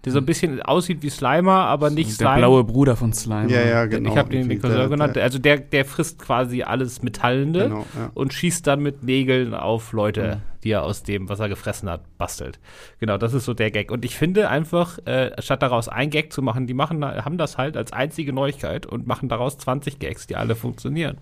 [0.04, 2.32] Der so ein bisschen aussieht wie Slimer, aber nicht der Slime.
[2.32, 3.50] Der blaue Bruder von Slimer.
[3.50, 4.10] Ja, ja, genau.
[4.10, 5.18] Ich habe den Nikolai genannt.
[5.18, 8.12] Also der, der frisst quasi alles Metallende genau, ja.
[8.16, 10.62] und schießt dann mit Nägeln auf Leute, mhm.
[10.64, 12.60] die er aus dem, was er gefressen hat, bastelt.
[13.00, 13.92] Genau, das ist so der Gag.
[13.92, 17.60] Und ich finde einfach, äh, statt daraus ein Gag zu machen, die machen, haben das
[17.60, 21.18] halt als einzige Neuigkeit und machen daraus 20 Gags, die alle funktionieren.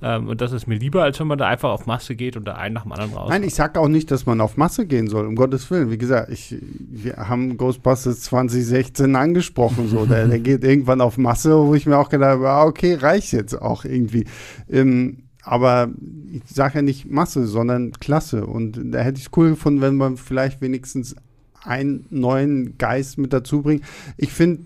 [0.00, 2.44] Ähm, und das ist mir lieber, als wenn man da einfach auf Masse geht und
[2.44, 3.30] da einen nach dem anderen raus.
[3.30, 5.90] Nein, ich sage auch nicht, dass man auf Masse gehen soll, um Gottes Willen.
[5.90, 9.88] Wie gesagt, ich, wir haben Ghostbusters 2016 angesprochen.
[9.88, 10.06] So.
[10.06, 13.32] der, der geht irgendwann auf Masse, wo ich mir auch gedacht habe, ah, okay, reicht
[13.32, 14.24] jetzt auch irgendwie.
[14.70, 15.88] Ähm, aber
[16.32, 18.46] ich sage ja nicht Masse, sondern Klasse.
[18.46, 21.16] Und da hätte ich es cool gefunden, wenn man vielleicht wenigstens
[21.62, 23.82] einen neuen Geist mit dazu bringt.
[24.16, 24.62] Ich finde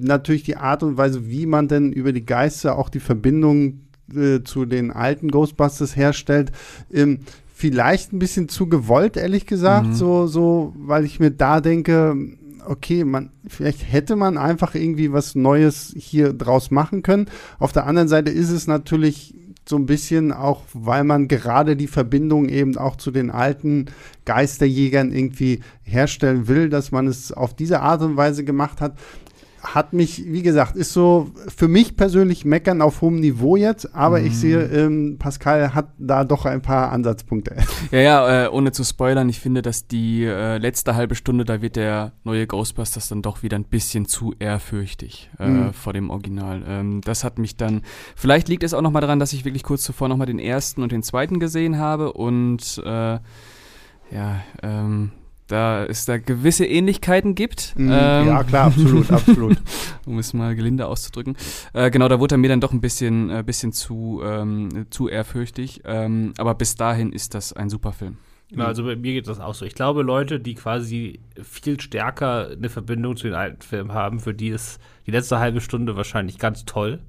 [0.00, 4.42] natürlich die Art und Weise, wie man denn über die Geister auch die Verbindung äh,
[4.42, 6.52] zu den alten Ghostbusters herstellt,
[6.92, 7.20] ähm,
[7.52, 9.94] vielleicht ein bisschen zu gewollt, ehrlich gesagt, mhm.
[9.94, 12.14] so, so, weil ich mir da denke,
[12.66, 17.26] okay, man, vielleicht hätte man einfach irgendwie was Neues hier draus machen können.
[17.58, 19.34] Auf der anderen Seite ist es natürlich
[19.68, 23.86] so ein bisschen auch, weil man gerade die Verbindung eben auch zu den alten
[24.24, 28.96] Geisterjägern irgendwie herstellen will, dass man es auf diese Art und Weise gemacht hat
[29.74, 34.20] hat mich, wie gesagt, ist so für mich persönlich meckern auf hohem Niveau jetzt, aber
[34.20, 34.26] mhm.
[34.26, 37.56] ich sehe, ähm, Pascal hat da doch ein paar Ansatzpunkte.
[37.92, 41.62] Ja, ja, äh, ohne zu spoilern, ich finde, dass die äh, letzte halbe Stunde, da
[41.62, 45.72] wird der neue Ghostbusters dann doch wieder ein bisschen zu ehrfürchtig äh, mhm.
[45.72, 46.62] vor dem Original.
[46.66, 47.82] Ähm, das hat mich dann,
[48.16, 50.90] vielleicht liegt es auch nochmal daran, dass ich wirklich kurz zuvor nochmal den ersten und
[50.90, 53.18] den zweiten gesehen habe und äh,
[54.10, 55.12] ja, ähm,
[55.46, 57.74] da es da gewisse Ähnlichkeiten gibt.
[57.76, 59.56] Mhm, ähm, ja, klar, absolut, absolut.
[60.06, 61.36] um es mal gelinde auszudrücken.
[61.72, 65.08] Äh, genau, da wurde er mir dann doch ein bisschen, äh, bisschen zu, ähm, zu
[65.08, 65.82] ehrfürchtig.
[65.84, 68.16] Ähm, aber bis dahin ist das ein super Film.
[68.50, 69.64] Genau, also bei mir geht das auch so.
[69.64, 74.34] Ich glaube, Leute, die quasi viel stärker eine Verbindung zu den alten Filmen haben, für
[74.34, 77.00] die ist die letzte halbe Stunde wahrscheinlich ganz toll.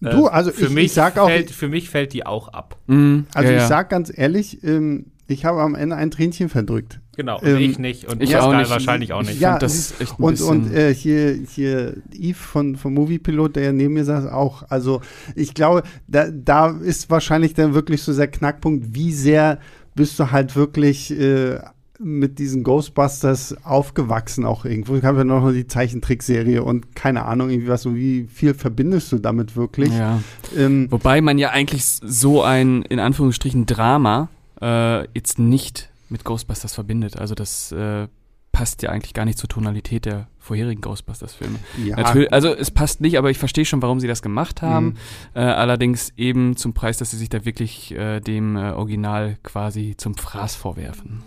[0.00, 2.48] Du, äh, also für ich, mich ich sag auch, fällt, für mich fällt die auch
[2.48, 2.78] ab.
[2.86, 3.68] Mhm, also ja, ich ja.
[3.68, 7.00] sag ganz ehrlich, ähm, ich habe am Ende ein Tränchen verdrückt.
[7.18, 8.70] Genau, ähm, ich nicht und ich auch nicht.
[8.70, 9.40] wahrscheinlich auch nicht.
[9.40, 13.94] Ja, das echt und, und äh, hier, hier Yves von, vom Moviepilot, der ja neben
[13.94, 14.62] mir saß, auch.
[14.68, 15.00] Also
[15.34, 19.58] ich glaube, da, da ist wahrscheinlich dann wirklich so der Knackpunkt, wie sehr
[19.96, 21.58] bist du halt wirklich äh,
[21.98, 24.94] mit diesen Ghostbusters aufgewachsen auch irgendwo.
[24.94, 29.10] Ich habe ja noch die Zeichentrickserie und keine Ahnung, irgendwie was, so wie viel verbindest
[29.10, 29.92] du damit wirklich?
[29.92, 30.20] Ja.
[30.56, 34.28] Ähm, Wobei man ja eigentlich so ein, in Anführungsstrichen, Drama
[34.62, 37.16] äh, jetzt nicht mit Ghostbusters verbindet.
[37.16, 38.08] Also das äh,
[38.52, 41.58] passt ja eigentlich gar nicht zur Tonalität der vorherigen Ghostbusters-Filme.
[41.84, 41.96] Ja.
[41.96, 44.86] also es passt nicht, aber ich verstehe schon, warum sie das gemacht haben.
[44.86, 44.94] Mhm.
[45.34, 49.94] Äh, allerdings eben zum Preis, dass sie sich da wirklich äh, dem äh, Original quasi
[49.96, 51.22] zum Fraß vorwerfen.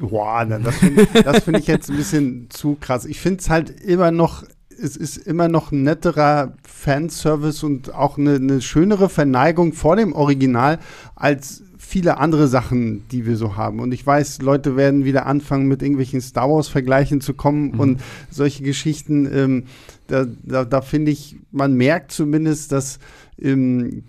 [0.00, 1.06] Boah, das finde
[1.40, 3.04] find ich jetzt ein bisschen zu krass.
[3.06, 4.44] Ich finde es halt immer noch
[4.76, 10.12] es ist immer noch ein netterer Fanservice und auch eine, eine schönere Verneigung vor dem
[10.12, 10.78] Original
[11.14, 13.80] als viele andere Sachen, die wir so haben.
[13.80, 17.80] Und ich weiß, Leute werden wieder anfangen, mit irgendwelchen Star Wars-Vergleichen zu kommen Mhm.
[17.80, 19.28] und solche Geschichten.
[19.32, 19.64] Ähm,
[20.06, 22.98] da da, da finde ich, man merkt zumindest, dass
[23.40, 24.02] ähm,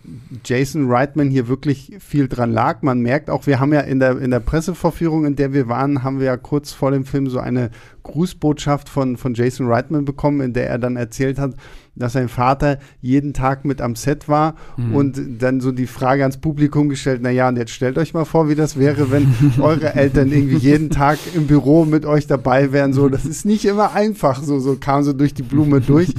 [0.44, 2.82] Jason Reitman hier wirklich viel dran lag.
[2.82, 6.04] Man merkt auch, wir haben ja in der, in der Pressevorführung, in der wir waren,
[6.04, 7.72] haben wir ja kurz vor dem Film so eine
[8.04, 11.56] Grußbotschaft von, von Jason Reitman bekommen, in der er dann erzählt hat,
[11.96, 14.96] dass sein Vater jeden Tag mit am Set war Mhm.
[14.96, 18.26] und dann so die Frage ans Publikum gestellt, na ja, und jetzt stellt euch mal
[18.26, 22.72] vor, wie das wäre, wenn eure Eltern irgendwie jeden Tag im Büro mit euch dabei
[22.72, 22.94] wären.
[22.94, 26.14] So, das ist nicht immer einfach, so, so kam so durch die Blume durch.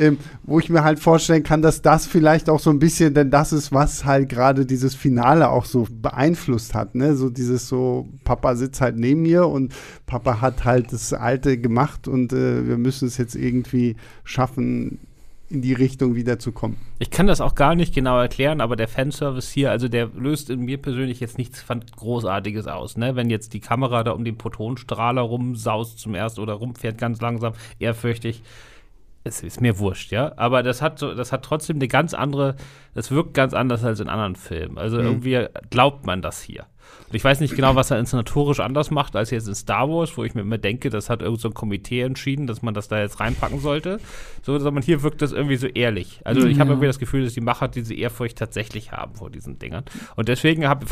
[0.00, 3.32] Ähm, wo ich mir halt vorstellen kann, dass das vielleicht auch so ein bisschen, denn
[3.32, 7.16] das ist, was halt gerade dieses Finale auch so beeinflusst hat, ne?
[7.16, 9.74] So dieses so, Papa sitzt halt neben mir und
[10.06, 14.98] Papa hat halt das Alte gemacht und äh, wir müssen es jetzt irgendwie schaffen,
[15.50, 16.76] in die Richtung wiederzukommen.
[16.98, 20.50] Ich kann das auch gar nicht genau erklären, aber der Fanservice hier, also der löst
[20.50, 21.64] in mir persönlich jetzt nichts
[21.96, 22.96] Großartiges aus.
[22.96, 23.16] Ne?
[23.16, 27.54] Wenn jetzt die Kamera da um den Protonstrahler rumsaust zum ersten oder rumfährt ganz langsam,
[27.78, 28.42] ehrfürchtig,
[29.24, 30.32] es ist mir wurscht, ja.
[30.36, 32.56] Aber das hat so, das hat trotzdem eine ganz andere,
[32.94, 34.78] das wirkt ganz anders als in anderen Filmen.
[34.78, 35.04] Also Mhm.
[35.04, 36.66] irgendwie glaubt man das hier.
[37.08, 40.16] Und ich weiß nicht genau, was er inszenatorisch anders macht als jetzt in Star Wars,
[40.18, 42.88] wo ich mir immer denke, das hat irgend so ein Komitee entschieden, dass man das
[42.88, 43.98] da jetzt reinpacken sollte.
[44.42, 46.20] So, sondern hier wirkt das irgendwie so ehrlich.
[46.24, 46.72] Also ich habe Ja.
[46.74, 49.84] irgendwie das Gefühl, dass die Macher diese Ehrfurcht tatsächlich haben vor diesen Dingern.
[50.16, 50.84] Und deswegen hab,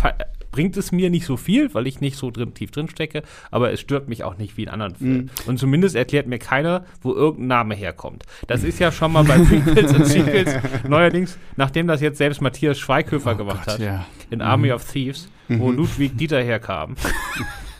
[0.52, 3.72] bringt es mir nicht so viel, weil ich nicht so drin, tief drin stecke, aber
[3.72, 5.30] es stört mich auch nicht wie in anderen Filmen.
[5.46, 8.24] Und zumindest erklärt mir keiner, wo irgendein Name herkommt.
[8.46, 10.54] Das ist ja schon mal bei Prequels und Sequels
[10.88, 14.06] neuerdings, nachdem das jetzt selbst Matthias Schweighöfer gemacht Gott, hat ja.
[14.30, 16.96] in Army of Thieves, wo Ludwig Dieter herkam.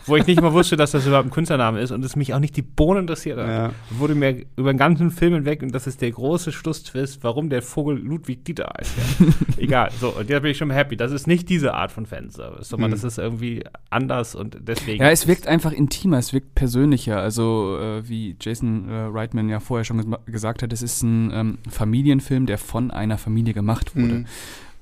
[0.08, 2.38] wo ich nicht mal wusste, dass das überhaupt ein Künstlername ist und es mich auch
[2.38, 3.48] nicht die Bohnen interessiert hat.
[3.48, 3.72] Ja.
[3.90, 7.60] Wurde mir über den ganzen Film hinweg und das ist der große Schlusstwist, warum der
[7.60, 8.92] Vogel Ludwig Dieter heißt.
[8.96, 9.26] Ja.
[9.56, 10.96] Egal, so, und jetzt bin ich schon happy.
[10.96, 12.94] Das ist nicht diese Art von Fanservice, sondern Mhm.
[12.94, 15.02] das ist irgendwie anders und deswegen.
[15.02, 17.18] Ja, es wirkt einfach intimer, es wirkt persönlicher.
[17.20, 21.32] Also, äh, wie Jason äh, Reitman ja vorher schon ges gesagt hat, es ist ein
[21.34, 24.06] ähm, Familienfilm, der von einer Familie gemacht wurde.
[24.18, 24.26] Mhm.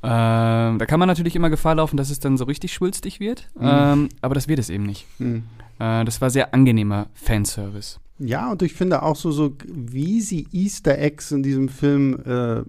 [0.04, 3.48] Ähm, da kann man natürlich immer Gefahr laufen, dass es dann so richtig schwülstig wird.
[3.54, 3.68] Mhm.
[3.68, 5.06] Ähm, aber das wird es eben nicht.
[5.18, 5.44] Mhm.
[5.78, 8.00] Äh, das war sehr angenehmer Fanservice.
[8.18, 12.62] Ja, und ich finde auch so, so wie sie Easter Eggs in diesem Film äh,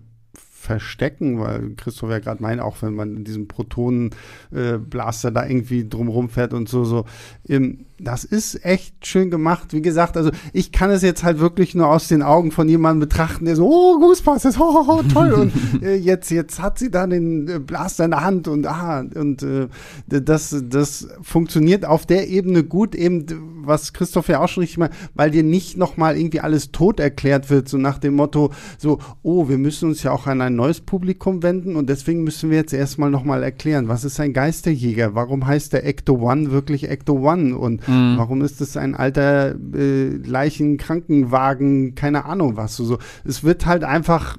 [0.65, 5.87] verstecken, weil Christoph ja gerade meint, auch wenn man in diesem Protonenblaster äh, da irgendwie
[5.87, 7.05] drumrum fährt und so, so.
[7.47, 9.71] Ähm, das ist echt schön gemacht.
[9.71, 13.07] Wie gesagt, also ich kann es jetzt halt wirklich nur aus den Augen von jemandem
[13.07, 15.31] betrachten, der so, oh, Goosebusters, oh, oh, oh toll.
[15.31, 18.99] und äh, jetzt, jetzt hat sie da den äh, Blaster in der Hand und ah,
[19.15, 19.67] und äh,
[20.07, 23.25] das, das funktioniert auf der Ebene gut, eben,
[23.63, 27.49] was Christoph ja auch schon richtig meint, weil dir nicht nochmal irgendwie alles tot erklärt
[27.49, 30.81] wird, so nach dem Motto, so, oh, wir müssen uns ja auch an ein neues
[30.81, 35.15] Publikum wenden und deswegen müssen wir jetzt erstmal nochmal erklären, was ist ein Geisterjäger?
[35.15, 37.57] Warum heißt der Ecto One wirklich Ecto One?
[37.57, 38.17] Und Mhm.
[38.17, 42.75] Warum ist es ein alter äh, Leichenkrankenwagen, keine Ahnung was.
[42.75, 42.97] So, so.
[43.23, 44.37] Es wird halt einfach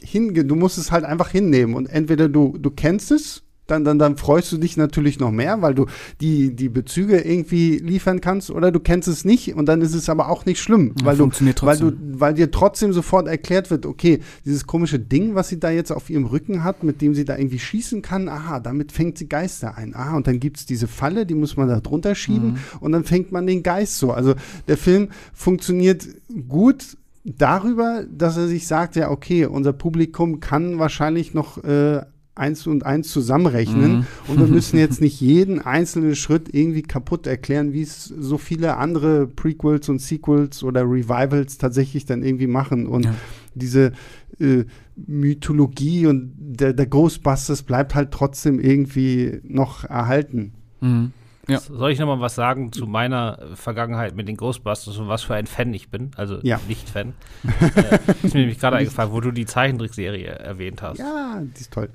[0.00, 3.98] hinge, du musst es halt einfach hinnehmen und entweder du, du kennst es, dann, dann,
[3.98, 5.86] dann freust du dich natürlich noch mehr, weil du
[6.20, 10.08] die, die Bezüge irgendwie liefern kannst, oder du kennst es nicht und dann ist es
[10.08, 11.30] aber auch nicht schlimm, Ja, weil, du,
[11.62, 15.70] weil, du, weil dir trotzdem sofort erklärt wird, okay, dieses komische Ding, was sie da
[15.70, 19.18] jetzt auf ihrem Rücken hat, mit dem sie da irgendwie schießen kann, aha, damit fängt
[19.18, 19.94] sie Geister ein.
[19.94, 22.56] Aha, und dann gibt es diese Falle, die muss man da drunter schieben Mhm.
[22.80, 24.12] und dann fängt man den Geist so.
[24.12, 24.34] Also
[24.68, 26.06] der Film funktioniert
[26.48, 32.02] gut darüber, dass er sich sagt, ja, okay, unser Publikum kann wahrscheinlich noch äh,
[32.36, 34.06] eins und eins zusammenrechnen Mhm.
[34.28, 38.76] und wir müssen jetzt nicht jeden einzelnen Schritt irgendwie kaputt erklären, wie es so viele
[38.76, 43.14] andere Prequels und Sequels oder Revivals tatsächlich dann irgendwie machen und Ja.
[43.54, 43.92] diese
[44.38, 44.64] äh,
[44.96, 50.52] Mythologie und der, der Ghostbusters bleibt halt trotzdem irgendwie noch erhalten.
[50.80, 51.12] Mhm.
[51.48, 51.60] Ja.
[51.60, 55.34] Soll ich noch mal was sagen zu meiner Vergangenheit mit den Ghostbusters und was für
[55.36, 56.10] ein Fan ich bin?
[56.16, 56.60] Also Ja.
[56.68, 57.14] nicht Fan.
[57.44, 60.98] äh, ist mir nämlich gerade eingefallen, wo du die Zeichentrickserie erwähnt hast.
[60.98, 61.88] Ja, die ist toll.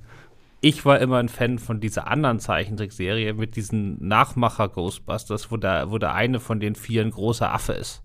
[0.63, 5.97] Ich war immer ein Fan von dieser anderen Zeichentrickserie mit diesen Nachmacher-Ghostbusters, wo der, wo
[5.97, 8.03] der eine von den vier ein großer Affe ist.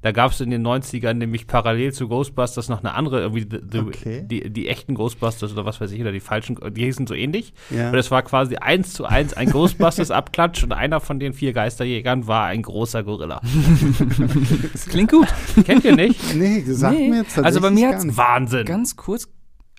[0.00, 3.60] Da gab es in den 90ern nämlich parallel zu Ghostbusters noch eine andere, irgendwie the,
[3.70, 4.22] the, Okay.
[4.26, 7.52] die, die echten Ghostbusters oder was weiß ich, oder die falschen, die hießen so ähnlich.
[7.70, 7.88] Ja.
[7.90, 12.26] Und das war quasi eins zu eins ein Ghostbusters-Abklatsch und einer von den vier Geisterjägern
[12.26, 13.40] war ein großer Gorilla.
[14.72, 15.28] Das klingt gut.
[15.64, 16.34] Kennt ihr nicht?
[16.34, 17.08] Nee, sagt Nee.
[17.08, 18.16] mir jetzt Also bei mir nicht.
[18.16, 18.64] Wahnsinn.
[18.66, 19.28] Ganz kurz,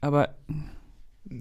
[0.02, 0.36] aber,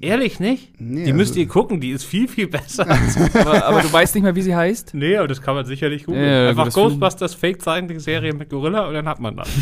[0.01, 0.81] Ehrlich nicht?
[0.81, 2.89] Nee, die müsst also- ihr gucken, die ist viel, viel besser.
[3.35, 4.95] aber, aber du weißt nicht mehr, wie sie heißt?
[4.95, 6.25] Nee, aber das kann man sicherlich googeln.
[6.25, 9.49] Ja, ja, Einfach gut, Ghostbusters Fake-Zeichentrickserie mit Gorilla und dann hat man das.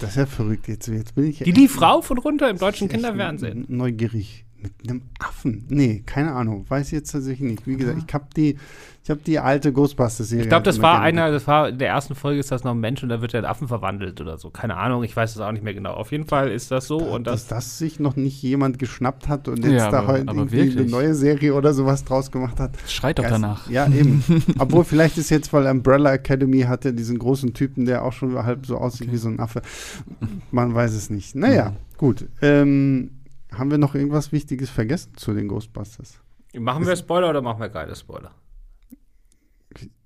[0.00, 0.68] Das ist ja verrückt.
[0.68, 3.64] Jetzt, jetzt bin ich Die lief rauf und runter im deutschen Kinderfernsehen.
[3.68, 4.44] Neugierig.
[4.60, 5.64] Mit einem Affen?
[5.68, 6.64] Nee, keine Ahnung.
[6.68, 7.66] Weiß ich jetzt tatsächlich nicht.
[7.66, 8.56] Wie gesagt, ich habe die,
[9.04, 10.44] ich habe die alte Ghostbusters-Serie.
[10.44, 12.70] Ich glaube, das immer war einer, das war in der ersten Folge ist das noch
[12.72, 14.48] ein Mensch und da wird er in Affen verwandelt oder so.
[14.48, 15.92] Keine Ahnung, ich weiß es auch nicht mehr genau.
[15.92, 17.66] Auf jeden Fall ist das so und dass das.
[17.66, 21.14] das sich noch nicht jemand geschnappt hat und jetzt Ja, da heute irgendwie eine neue
[21.14, 22.72] Serie oder sowas draus gemacht hat.
[22.88, 23.68] Schreit doch Geist- danach.
[23.68, 24.24] Ja, eben.
[24.58, 28.64] Obwohl, vielleicht ist jetzt, weil Umbrella Academy hatte diesen großen Typen, der auch schon halb
[28.64, 29.60] so aussieht wie so ein Affe.
[30.50, 31.34] Man weiß es nicht.
[31.34, 31.74] Naja, Mhm.
[31.98, 32.24] gut.
[32.40, 33.10] Ähm,
[33.52, 36.20] haben wir noch irgendwas Wichtiges vergessen zu den Ghostbusters?
[36.58, 38.30] Machen wir Spoiler oder machen wir keine Spoiler?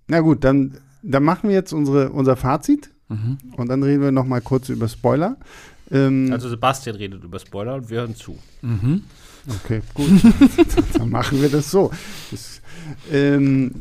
[0.09, 3.39] Na gut, dann, dann machen wir jetzt unsere, unser Fazit Mhm.
[3.57, 5.39] und dann reden wir noch mal kurz über Spoiler.
[5.91, 8.37] Ähm, Also Sebastian redet über Spoiler und wir hören zu.
[8.61, 9.03] Mhm.
[9.65, 10.11] Okay, gut.
[10.99, 11.91] Dann machen wir das so.
[12.31, 12.61] Das,
[13.11, 13.77] ähm,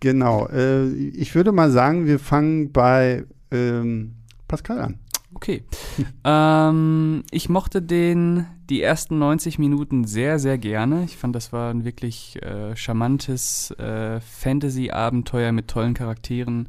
[0.00, 0.48] genau.
[0.48, 4.14] Äh, ich würde mal sagen, wir fangen bei ähm,
[4.48, 4.94] Pascal an.
[5.34, 5.62] Okay.
[6.24, 11.04] ähm, ich mochte den die ersten 90 Minuten sehr, sehr gerne.
[11.04, 16.68] Ich fand, das war ein wirklich äh, charmantes äh, Fantasy-Abenteuer mit tollen Charakteren,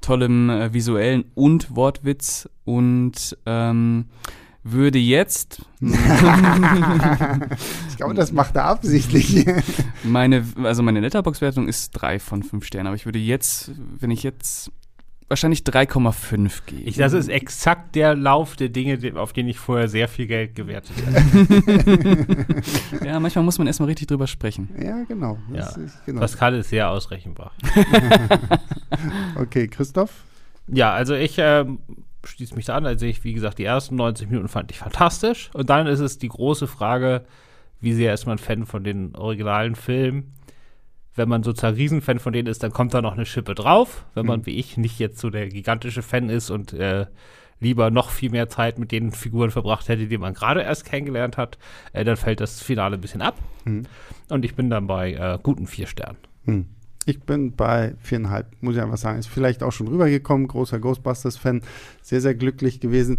[0.00, 4.06] tollem äh, visuellen und Wortwitz und ähm,
[4.62, 5.62] würde jetzt
[7.90, 9.46] Ich glaube, das macht er absichtlich.
[10.02, 14.22] meine, also meine Letterbox-Wertung ist drei von fünf Sternen, aber ich würde jetzt, wenn ich
[14.22, 14.72] jetzt
[15.28, 16.82] wahrscheinlich 3,5 geben.
[16.86, 20.54] Ich, das ist exakt der Lauf der Dinge, auf den ich vorher sehr viel Geld
[20.54, 22.46] gewertet habe.
[23.04, 24.68] ja, manchmal muss man erstmal richtig drüber sprechen.
[24.80, 25.38] ja, genau.
[25.52, 25.82] Das Ja.
[25.82, 26.20] ist, genau.
[26.20, 27.52] Pascal ist sehr ausrechenbar.
[29.36, 30.10] Okay, Christoph?
[30.68, 31.78] Ja, also ich ähm,
[32.24, 32.86] schließe mich da an.
[32.86, 35.50] Also ich, wie gesagt, die ersten 90 Minuten fand ich fantastisch.
[35.52, 37.24] Und dann ist es die große Frage,
[37.80, 40.32] wie sehr ist man Fan von den originalen Filmen?
[41.16, 44.04] Wenn man sozusagen Riesenfan von denen ist, dann kommt da noch eine Schippe drauf.
[44.14, 44.46] Wenn man, Mhm.
[44.46, 47.06] wie ich, nicht jetzt so der gigantische Fan ist und äh,
[47.60, 51.36] lieber noch viel mehr Zeit mit den Figuren verbracht hätte, die man gerade erst kennengelernt
[51.36, 51.58] hat,
[51.92, 53.36] äh, dann fällt das Finale ein bisschen ab.
[53.64, 53.84] Hm.
[54.28, 56.18] Und ich bin dann bei äh, guten vier Sternen.
[56.44, 56.66] Hm.
[57.06, 59.18] Ich bin bei viereinhalb, muss ich einfach sagen.
[59.18, 61.62] Ist vielleicht auch schon rübergekommen, großer Ghostbusters-Fan,
[62.00, 63.18] sehr, sehr glücklich gewesen.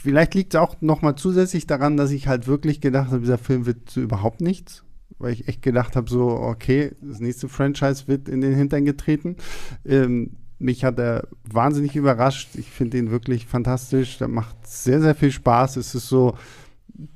[0.00, 3.38] Vielleicht liegt es auch noch mal zusätzlich daran, dass ich halt wirklich gedacht habe, dieser
[3.38, 4.84] Film wird zu überhaupt nichts.
[5.18, 9.36] Weil ich echt gedacht habe, so, okay, das nächste Franchise wird in den Hintern getreten.
[9.84, 12.50] Ähm, mich hat er wahnsinnig überrascht.
[12.54, 14.18] Ich finde ihn wirklich fantastisch.
[14.18, 15.76] Der macht sehr, sehr viel Spaß.
[15.76, 16.36] Es ist so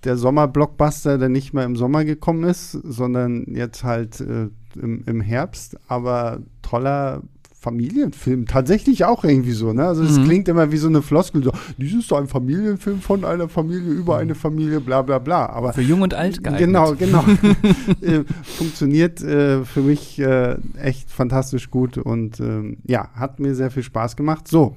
[0.05, 4.49] der Sommer-Blockbuster, der nicht mehr im Sommer gekommen ist, sondern jetzt halt äh,
[4.81, 5.77] im, im Herbst.
[5.89, 7.23] Aber toller
[7.63, 8.47] Familienfilm.
[8.47, 9.87] Tatsächlich auch irgendwie so, ne?
[9.87, 10.25] Also es Mhm.
[10.25, 14.19] klingt immer wie so eine Floskel, so, dies ist ein Familienfilm von einer Familie über
[14.19, 15.47] eine Familie, bla bla bla.
[15.47, 16.61] Aber Für jung und alt geeignet.
[16.67, 17.25] Genau, genau.
[18.01, 18.25] äh,
[18.59, 23.85] funktioniert äh, für mich äh, echt fantastisch gut und ähm, ja, hat mir sehr viel
[23.85, 24.49] Spaß gemacht.
[24.49, 24.75] So,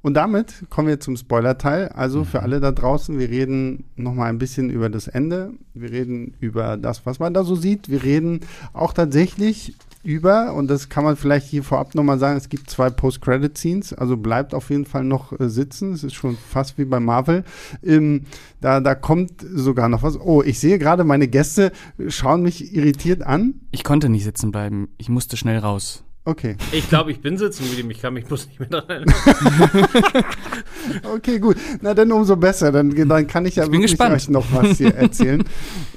[0.00, 1.88] und damit kommen wir zum Spoiler-Teil.
[1.88, 5.52] Also für alle da draußen, wir reden noch mal ein bisschen über das Ende.
[5.74, 7.88] Wir reden über das, was man da so sieht.
[7.88, 8.40] Wir reden
[8.72, 12.68] auch tatsächlich über, und das kann man vielleicht hier vorab noch mal sagen, es gibt
[12.68, 15.92] zwei Post-Credit-Scenes, also bleibt auf jeden Fall noch äh, sitzen.
[15.92, 17.44] Es ist schon fast wie bei Marvel.
[17.82, 18.24] Ähm,
[18.60, 20.18] da, da kommt sogar noch was.
[20.18, 21.72] Oh, ich sehe gerade, meine Gäste
[22.08, 23.54] schauen mich irritiert an.
[23.70, 24.88] Ich konnte nicht sitzen bleiben.
[24.98, 26.04] Ich musste schnell raus.
[26.24, 27.90] Okay, Ich glaube, ich bin sitzen geblieben.
[27.90, 29.14] Ich kann mich bloß nicht mehr dran erinnern.
[31.14, 31.56] okay, gut.
[31.80, 32.70] Na, dann umso besser.
[32.70, 34.14] Dann, dann kann ich ja Ich wirklich gespannt.
[34.14, 35.42] euch noch was hier erzählen.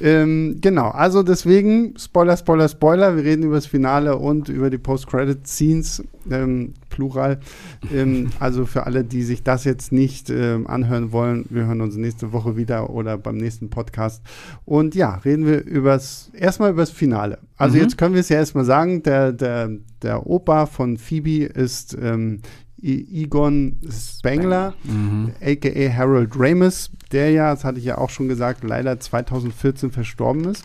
[0.01, 3.15] ähm, genau, also deswegen, Spoiler, Spoiler, Spoiler.
[3.15, 7.39] Wir reden über das Finale und über die Post-Credit-Scenes, ähm, Plural.
[7.93, 11.97] Ähm, also für alle, die sich das jetzt nicht ähm, anhören wollen, wir hören uns
[11.97, 14.23] nächste Woche wieder oder beim nächsten Podcast.
[14.65, 17.37] Und ja, reden wir übers, erstmal übers Finale.
[17.57, 17.83] Also Mhm.
[17.83, 19.69] jetzt können wir es ja erstmal sagen, der, der,
[20.01, 22.41] der Opa von Phoebe ist ähm,
[22.81, 25.31] Egon Spengler, Mhm.
[25.41, 30.45] aka Harold Ramis, der ja, das hatte ich ja auch schon gesagt, leider 2014 verstorben
[30.45, 30.63] ist.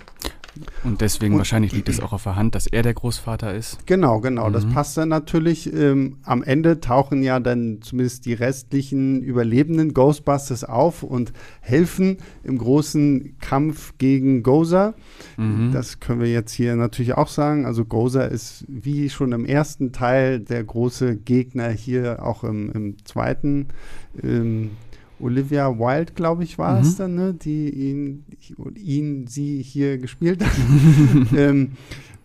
[0.84, 3.86] Und deswegen Und- wahrscheinlich liegt es auch auf der Hand, dass er der Großvater ist.
[3.86, 4.70] Genau, genau, das Mhm.
[4.72, 5.72] passt dann natürlich.
[5.72, 12.58] Ähm, am Ende tauchen ja dann zumindest die restlichen überlebenden Ghostbusters auf und helfen im
[12.58, 14.94] großen Kampf gegen Gozer.
[15.36, 15.70] Mhm.
[15.72, 17.64] Das können wir jetzt hier natürlich auch sagen.
[17.66, 22.96] Also Gozer ist wie schon im ersten Teil der große Gegner hier auch im, im
[23.04, 23.68] zweiten.
[24.22, 24.70] Ähm,
[25.20, 26.98] Olivia Wilde, glaube ich, war es Mhm.
[26.98, 28.24] dann, ne, die ihn,
[28.76, 30.52] ihn, sie hier gespielt hat.
[31.36, 31.72] ähm,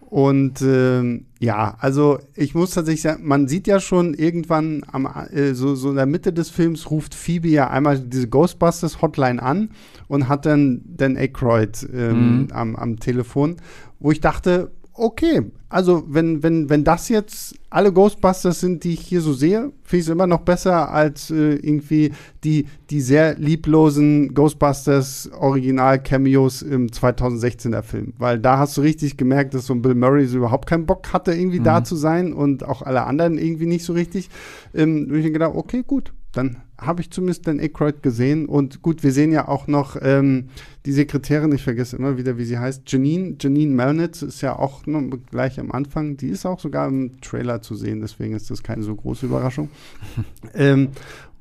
[0.10, 5.54] und ähm, ja, also ich muss tatsächlich sagen, man sieht ja schon irgendwann am, äh,
[5.54, 9.72] so, so in der Mitte des Films ruft Phoebe ja einmal diese Ghostbusters Hotline an
[10.08, 12.48] und hat dann Dan Aykroyd ähm, Mhm.
[12.52, 13.58] am, am Telefon,
[14.00, 19.02] wo ich dachte, okay, also wenn, wenn, wenn das jetzt alle Ghostbusters sind, die ich
[19.02, 23.36] hier so sehe, finde ich es immer noch besser als äh, irgendwie die, die sehr
[23.38, 28.14] lieblosen Ghostbusters Original-Cameos im 2016er Film.
[28.18, 31.12] Weil da hast du richtig gemerkt, dass so ein Bill Murray so überhaupt keinen Bock
[31.12, 31.66] hatte, irgendwie Mhm.
[31.66, 34.30] da zu sein und auch alle anderen irgendwie nicht so richtig.
[34.74, 38.46] Ähm, und ich mir gedacht, okay, gut, dann habe ich zumindest Dan Aykroyd gesehen.
[38.48, 40.50] Und gut, wir sehen ja auch noch ähm,
[40.86, 44.86] die Sekretärin, ich vergesse immer wieder, wie sie heißt, Janine, Janine Melnitz ist ja auch
[44.86, 48.64] noch gleich am Anfang, die ist auch sogar im Trailer zu sehen, deswegen ist das
[48.64, 49.70] keine so große Überraschung.
[50.54, 50.90] ähm,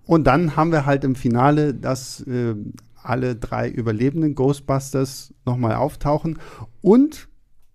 [0.06, 2.54] und dann haben wir halt im Finale, dass äh,
[3.02, 6.38] alle drei überlebenden Ghostbusters nochmal auftauchen
[6.80, 7.28] und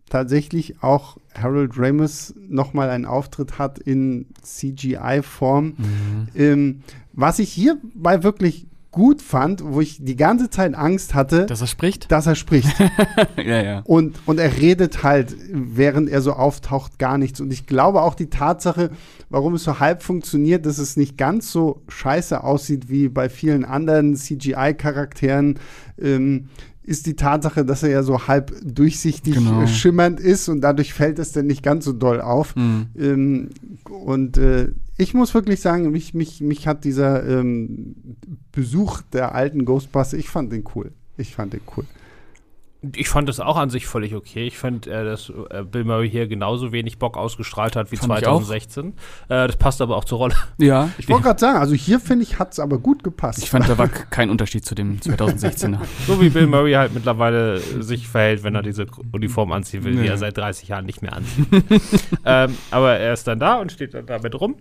[0.10, 5.76] tatsächlich auch Harold Ramis nochmal einen Auftritt hat in CGI-Form.
[6.36, 6.82] Ähm,
[7.20, 11.68] was ich hierbei wirklich gut fand, wo ich die ganze Zeit Angst hatte, Dass er
[11.68, 12.12] spricht?
[12.12, 12.68] dass er spricht.
[13.38, 13.80] ja, ja.
[13.86, 17.40] Und, und er redet halt, während er so auftaucht, gar nichts.
[17.40, 18.90] Und ich glaube auch die Tatsache,
[19.30, 23.64] warum es so halb funktioniert, dass es nicht ganz so scheiße aussieht wie bei vielen
[23.64, 25.60] anderen CGI-Charakteren,
[26.02, 26.50] ähm,
[26.90, 29.62] ist die Tatsache, dass er ja so halb durchsichtig Genau.
[29.62, 32.56] äh, schimmernd ist und dadurch fällt es dann nicht ganz so doll auf.
[32.56, 32.88] Mhm.
[32.98, 33.50] Ähm,
[33.90, 37.96] und äh, ich muss wirklich sagen, mich, mich, mich hat dieser ähm,
[38.52, 40.92] Besuch der alten Ghostbusters, ich fand den cool.
[41.16, 41.86] Ich fand den cool.
[42.96, 44.48] Ich fand das auch an sich völlig okay.
[44.48, 48.14] Ich fand, äh, dass äh, Bill Murray hier genauso wenig Bock ausgestrahlt hat wie Fand
[48.22, 48.38] ich auch.
[48.42, 48.94] 2016.
[49.28, 50.36] Äh, das passt aber auch zur Rolle.
[50.58, 53.40] Ja, Ich wollte gerade sagen, also hier finde ich, hat es aber gut gepasst.
[53.44, 55.80] ich fand, da war kein Unterschied zu dem 2016er.
[56.08, 60.06] So wie Bill Murray halt mittlerweile sich verhält, wenn er diese Uniform anziehen will, die
[60.06, 60.12] Ja.
[60.14, 61.48] er seit 30 Jahren nicht mehr anzieht.
[62.26, 64.56] ähm, aber er ist dann da und steht dann damit rum.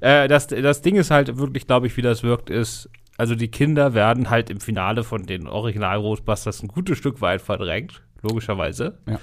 [0.00, 3.48] Äh, das, das Ding ist halt wirklich, glaube ich, wie das wirkt, ist, also die
[3.48, 8.98] Kinder werden halt im Finale von den Original Ghostbusters ein gutes Stück weit verdrängt, logischerweise.
[9.08, 9.18] Ja.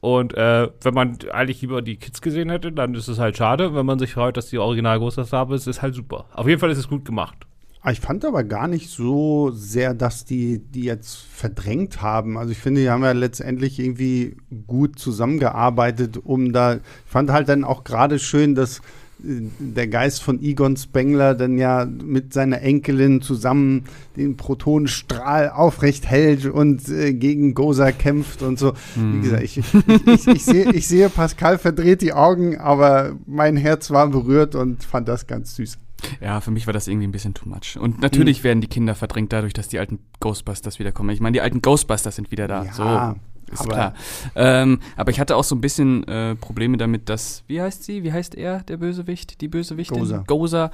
[0.00, 3.74] Und äh, wenn man eigentlich lieber die Kids gesehen hätte, dann ist es halt schade.
[3.74, 6.24] Wenn man sich freut, dass die Original Ghostbusters haben, ist es halt super.
[6.32, 7.36] Auf jeden Fall ist es gut gemacht.
[7.82, 12.36] Ah, Ich fand aber gar nicht so sehr, dass die die jetzt verdrängt haben.
[12.36, 14.36] Also ich finde, die haben ja letztendlich irgendwie
[14.66, 16.74] gut zusammengearbeitet, um da.
[16.76, 18.82] Ich fand halt dann auch gerade schön, dass
[19.22, 23.84] der Geist von Egon Spengler dann ja mit seiner Enkelin zusammen
[24.16, 28.72] den Protonenstrahl aufrecht hält und äh, gegen Goza kämpft und so.
[28.94, 29.74] Wie gesagt, ich, ich,
[30.06, 34.84] ich, ich, sehe, ich sehe, Pascal verdreht die Augen, aber mein Herz war berührt und
[34.84, 35.78] fand das ganz süß.
[36.20, 37.78] Ja, für mich war das irgendwie ein bisschen too much.
[37.78, 41.10] Und natürlich werden die Kinder verdrängt dadurch, dass die alten Ghostbusters wiederkommen.
[41.10, 42.64] Ich meine, die alten Ghostbusters sind wieder da.
[42.64, 43.20] Ja, so,
[43.52, 43.94] ist aber- klar.
[44.34, 48.02] Ähm, aber ich hatte auch so ein bisschen äh, Probleme damit, dass, wie heißt sie?
[48.02, 49.40] Wie heißt er, der Bösewicht?
[49.40, 49.98] Die Bösewichtin?
[49.98, 50.24] Gozer.
[50.26, 50.70] Gozer.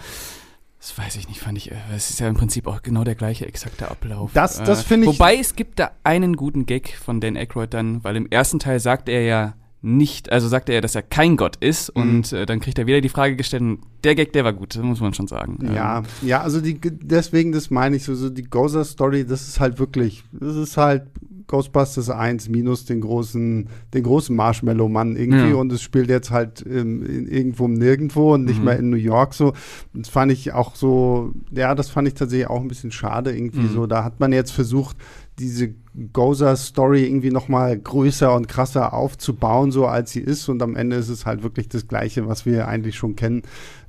[0.79, 1.71] Das weiß ich nicht, fand ich.
[1.73, 4.31] äh, Es ist ja im Prinzip auch genau der gleiche exakte Ablauf.
[4.35, 7.73] Das- das Äh, finde ich- Wobei es gibt da einen guten Gag von Dan Aykroyd
[7.75, 11.03] dann, weil im ersten Teil sagt er ja nicht, also sagt er ja, dass er
[11.03, 12.03] kein Gott ist Mhm.
[12.03, 14.75] und äh, dann kriegt er wieder die Frage gestellt und der Gag, der war gut,
[14.83, 15.59] muss man schon sagen.
[15.75, 19.61] Ja, Ähm, ja, also die, deswegen, das meine ich so, so die Gozer-Story, das ist
[19.61, 21.05] halt wirklich, das ist halt
[21.49, 25.55] Ghostbusters 1 minus den großen, den großen Marshmallow-Mann irgendwie Ja.
[25.57, 28.65] und es spielt jetzt halt ähm, in, irgendwo Nirgendwo und nicht Mhm.
[28.65, 29.53] mehr in New York so.
[29.95, 33.61] Das fand ich auch so, ja, das fand ich tatsächlich auch ein bisschen schade irgendwie
[33.61, 33.73] Mhm.
[33.73, 33.87] so.
[33.87, 34.97] Da hat man jetzt versucht,
[35.39, 35.75] diese
[36.13, 40.49] Gozer-Story irgendwie noch mal größer und krasser aufzubauen, so als sie ist.
[40.49, 43.43] Und am Ende ist es halt wirklich das Gleiche, was wir eigentlich schon kennen.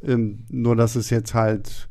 [0.03, 1.89] Ähm, nur, dass es jetzt halt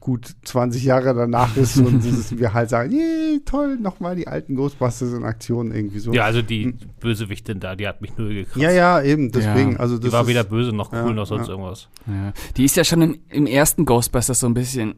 [0.00, 4.54] gut 20 Jahre danach ist und es- wir halt sagen, yay, toll, nochmal die alten
[4.56, 6.12] Ghostbusters in Aktion irgendwie so.
[6.12, 8.56] Ja, also die Bösewichtin da, die hat mich null gekratzt.
[8.56, 9.72] ja, ja, eben, deswegen.
[9.72, 11.52] Ja, Also das Die war ist, weder böse noch cool Ja, noch sonst ja.
[11.52, 11.88] irgendwas.
[12.06, 12.32] Ja.
[12.56, 14.94] Die ist ja schon im, im ersten Ghostbusters so ein bisschen.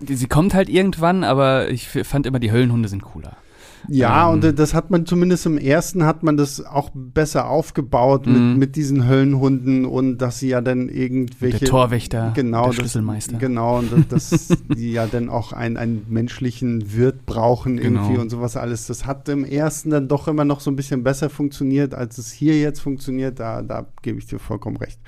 [0.00, 3.36] Die, sie kommt halt irgendwann, aber ich fand immer, die Höllenhunde sind cooler.
[3.86, 4.34] Ja, Ähm.
[4.42, 8.56] und das hat man zumindest im ersten hat man das auch besser aufgebaut mit, Mhm.
[8.58, 13.38] mit diesen Höllenhunden und dass sie ja dann irgendwelche der Torwächter, genau, der das- Schlüsselmeister.
[13.38, 18.22] Genau, und dass, dass die ja dann auch einen, einen menschlichen Wirt brauchen irgendwie Genau.
[18.22, 18.86] und sowas alles.
[18.86, 22.32] Das hat im ersten dann doch immer noch so ein bisschen besser funktioniert, als es
[22.32, 23.38] hier jetzt funktioniert.
[23.38, 24.98] Da, da gebe ich dir vollkommen recht.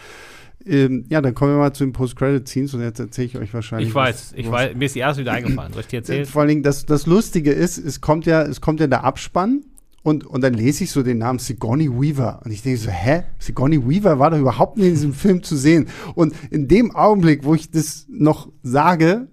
[0.67, 3.89] Ähm, ja, dann kommen wir mal zu den Post-Credit-Scenes und jetzt erzähle ich euch wahrscheinlich.
[3.89, 5.73] Ich weiß, was- ich was- weiß, mir ist die erste wieder eingefallen.
[5.73, 6.27] Soll ich dir erzählen?
[6.27, 9.63] Vor allen Dingen, das, das Lustige ist, es kommt ja, es kommt ja der Abspann
[10.03, 13.23] und, und dann lese ich so den Namen Sigourney Weaver und ich denke so, hä?
[13.39, 15.89] Sigourney Weaver war doch überhaupt nicht in diesem Film zu sehen.
[16.15, 19.29] Und in dem Augenblick, wo ich das noch sage,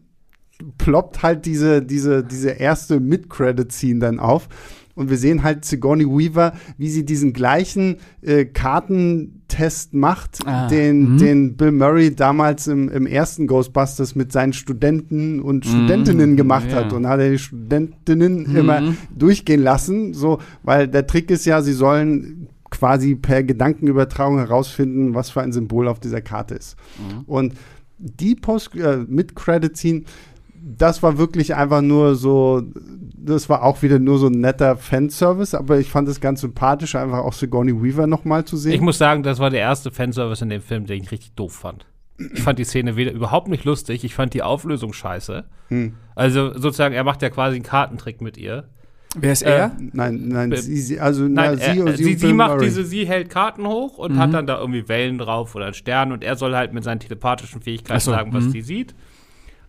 [0.77, 4.47] ploppt halt diese, diese, diese erste Mid-Credit-Scene dann auf.
[4.95, 11.13] Und wir sehen halt Sigourney Weaver, wie sie diesen gleichen äh, Kartentest macht, Ah, den,
[11.13, 11.17] mhm.
[11.17, 16.71] den Bill Murray damals im, im ersten Ghostbusters mit seinen Studenten und Studentinnen Mhm, gemacht
[16.71, 16.77] ja.
[16.77, 16.93] hat.
[16.93, 18.55] Und hat er die Studentinnen Mhm.
[18.55, 18.81] immer
[19.15, 25.29] durchgehen lassen, so, weil der Trick ist ja, sie sollen quasi per Gedankenübertragung herausfinden, was
[25.29, 26.75] für ein Symbol auf dieser Karte ist.
[26.97, 27.23] Mhm.
[27.25, 27.53] Und
[27.99, 30.03] die Post äh, mit Credit Scene,
[30.75, 32.61] das war wirklich einfach nur so,
[33.15, 36.95] das war auch wieder nur so ein netter Fanservice, aber ich fand es ganz sympathisch,
[36.95, 38.73] einfach auch Sigourney Weaver nochmal zu sehen.
[38.73, 41.53] Ich muss sagen, das war der erste Fanservice in dem Film, den ich richtig doof
[41.53, 41.85] fand.
[42.33, 45.45] Ich fand die Szene weder überhaupt nicht lustig, ich fand die Auflösung scheiße.
[45.69, 45.93] Hm.
[46.15, 48.65] Also sozusagen, er macht ja quasi einen Kartentrick mit ihr.
[49.15, 49.71] Wer ist Äh, er?
[49.93, 52.25] Nein, nein, Be- sie, sie, also Nein, na, er, sie, und äh, sie, und sie
[52.27, 52.65] Bill macht Murray.
[52.65, 56.11] diese, sie hält Karten hoch und hat dann da irgendwie Wellen drauf oder einen Stern
[56.11, 58.51] und er soll halt mit seinen telepathischen Fähigkeiten so, sagen, was mhm.
[58.51, 58.95] die sieht.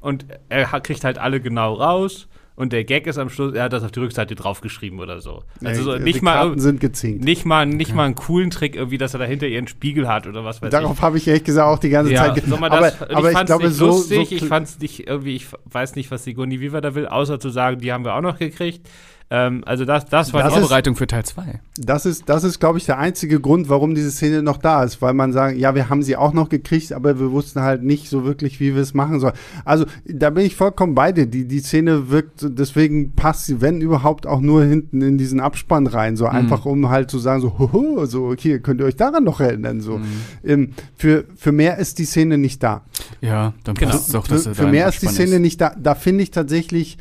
[0.01, 2.29] Und er kriegt halt alle genau raus
[2.59, 5.45] und der Gag ist am Schluss, er hat das auf die Rückseite draufgeschrieben oder so.
[5.63, 7.23] Also so nicht die mal Karten sind gezinkt.
[7.23, 10.45] nicht mal nicht mal einen coolen Trick irgendwie, dass er dahinter ihren Spiegel hat oder
[10.45, 12.19] was weiß Darauf habe ich ehrlich gesagt auch die ganze ich.
[12.19, 14.45] Ja, Zeit mal aber, das, aber ich ich fand's glaube, nicht so, lustig, so ich
[14.45, 17.93] fand's nicht irgendwie, ich weiß nicht, was Sigourney Weaver da will, außer zu sagen, die
[17.93, 18.89] haben wir auch noch gekriegt.
[19.31, 21.61] Ähm, also das, das war Das ist- Vorbereitung für Teil 2.
[21.77, 25.03] Das ist, das ist, glaube ich, der einzige Grund, warum diese Szene noch da ist,
[25.03, 28.09] weil man sagt, ja, wir haben sie auch noch gekriegt, aber wir wussten halt nicht
[28.09, 29.35] so wirklich, wie wir es machen sollen.
[29.67, 31.27] Also da bin ich vollkommen bei dir.
[31.27, 35.87] Die, die Szene wirkt, deswegen passt sie, wenn überhaupt, auch nur hinten in diesen Abspann
[35.87, 39.25] rein, so einfach, um halt zu sagen, so, hoho, so, hier, könnt ihr euch daran
[39.25, 40.01] noch erinnern, so.
[40.43, 42.83] Ähm, für, für mehr ist die Szene nicht da.
[43.21, 43.91] Ja, dann Genau.
[43.93, 45.75] passt es auch, dass für, für mehr ist die Szene nicht da.
[45.79, 46.97] Da finde ich tatsächlich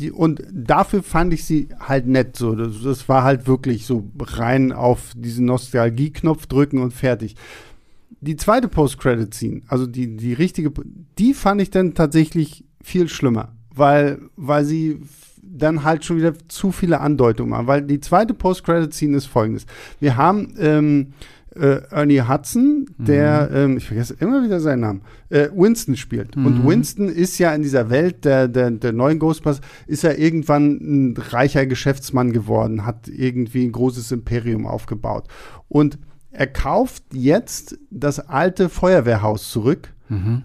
[0.00, 2.36] die, und dafür fand ich sie halt nett.
[2.36, 7.36] So, das, das war halt wirklich so rein auf diesen Nostalgie-Knopf drücken und fertig.
[8.20, 10.72] Die zweite Post-Credit-Scene, also die, die richtige,
[11.18, 15.00] die fand ich dann tatsächlich viel schlimmer, weil, weil sie
[15.42, 17.66] dann halt schon wieder zu viele Andeutungen machen.
[17.66, 19.66] Weil die zweite Post-Credit-Scene ist folgendes.
[20.00, 21.12] Wir haben ähm,
[21.56, 26.36] äh, Ernie Hudson, der, ähm, ich vergesse immer wieder seinen Namen, äh, Winston spielt.
[26.36, 30.78] Und Winston ist ja in dieser Welt der, der, der neuen Ghostbusters, ist ja irgendwann
[30.80, 35.28] ein reicher Geschäftsmann geworden, hat irgendwie ein großes Imperium aufgebaut.
[35.68, 35.98] Und
[36.30, 39.94] er kauft jetzt das alte Feuerwehrhaus zurück.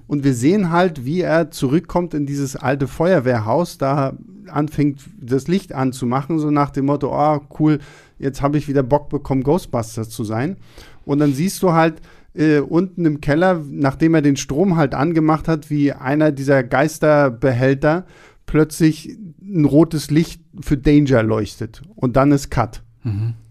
[0.08, 4.14] Und wir sehen halt, wie er zurückkommt in dieses alte Feuerwehrhaus, da
[4.48, 7.80] anfängt das Licht anzumachen, so nach dem Motto, oh cool,
[8.18, 10.58] jetzt habe ich wieder Bock bekommen, Ghostbusters zu sein.
[11.10, 12.02] Und dann siehst du halt
[12.36, 18.06] äh, unten im Keller, nachdem er den Strom halt angemacht hat, wie einer dieser Geisterbehälter
[18.46, 21.82] plötzlich ein rotes Licht für Danger leuchtet.
[21.96, 22.84] Und dann ist Cut.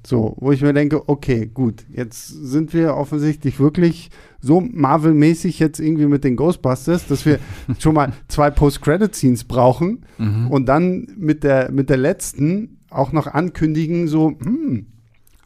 [0.07, 5.81] So, wo ich mir denke, okay, gut, jetzt sind wir offensichtlich wirklich so Marvel-mäßig jetzt
[5.81, 7.41] irgendwie mit den Ghostbusters, dass wir
[7.81, 10.05] schon mal zwei Post-Credit-Scenes brauchen
[10.49, 14.87] und dann mit der, mit der letzten auch noch ankündigen, so, hm,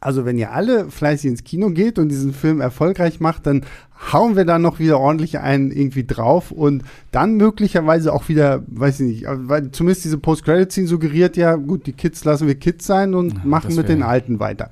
[0.05, 3.65] also wenn ihr alle fleißig ins Kino geht und diesen Film erfolgreich macht, dann
[4.11, 8.99] hauen wir da noch wieder ordentlich einen irgendwie drauf und dann möglicherweise auch wieder, weiß
[8.99, 13.13] ich nicht, weil zumindest diese Post-Credit-Scene suggeriert ja, gut, die Kids lassen wir Kids sein
[13.13, 14.69] und Ja, machen mit den Alten weiter.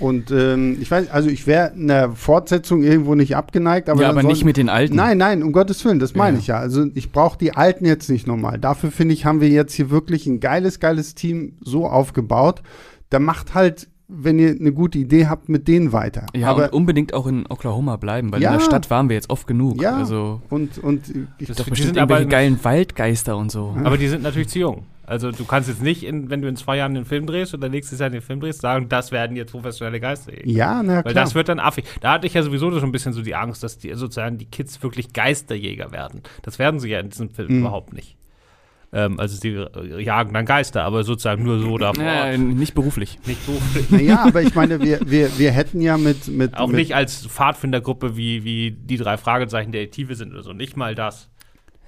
[0.00, 4.22] Und ähm, ich weiß, also ich wäre einer Fortsetzung irgendwo nicht abgeneigt, aber ja, aber
[4.22, 4.96] nicht mit den alten.
[4.96, 6.40] Nein, nein, um Gottes Willen, das meine Ja.
[6.40, 6.56] ich ja.
[6.56, 8.58] Also ich brauche die Alten jetzt nicht nochmal.
[8.58, 12.62] Dafür finde ich, haben wir jetzt hier wirklich ein geiles, geiles Team so aufgebaut.
[13.10, 16.26] Da macht halt, wenn ihr eine gute Idee habt, mit denen weiter.
[16.34, 18.52] Ja, Aber und unbedingt auch in Oklahoma bleiben, weil Ja.
[18.52, 19.80] in der Stadt waren wir jetzt oft genug.
[19.82, 19.96] Ja.
[19.96, 21.08] Also und, und
[21.38, 23.76] ich, Das doch Die bestimmt sind aber- irgendwelche geilen Waldgeister und so.
[23.82, 24.84] Aber die sind natürlich zu jung.
[25.04, 27.68] Also du kannst jetzt nicht, in, wenn du in zwei Jahren den Film drehst oder
[27.68, 30.48] nächstes Jahr den Film drehst, sagen, das werden jetzt professionelle Geisterjäger.
[30.48, 31.14] ja, na Weil klar.
[31.14, 31.84] das wird dann affig.
[32.00, 34.46] Da hatte ich ja sowieso schon ein bisschen so die Angst, dass die sozusagen die
[34.46, 36.22] Kids wirklich Geisterjäger werden.
[36.42, 37.58] Das werden sie ja in diesem Film Mhm.
[37.60, 38.16] überhaupt nicht.
[38.94, 42.04] Ähm, also sie äh, jagen dann Geister, aber sozusagen nur so davor.
[42.04, 43.18] Ja, nicht beruflich.
[43.26, 43.90] Nicht beruflich.
[43.90, 47.26] naja, aber ich meine, wir, wir, wir hätten ja mit, mit, Auch mit nicht als
[47.26, 50.52] Pfadfindergruppe, wie, wie die drei Fragezeichen der Detektive sind oder so.
[50.52, 51.30] Nicht mal das.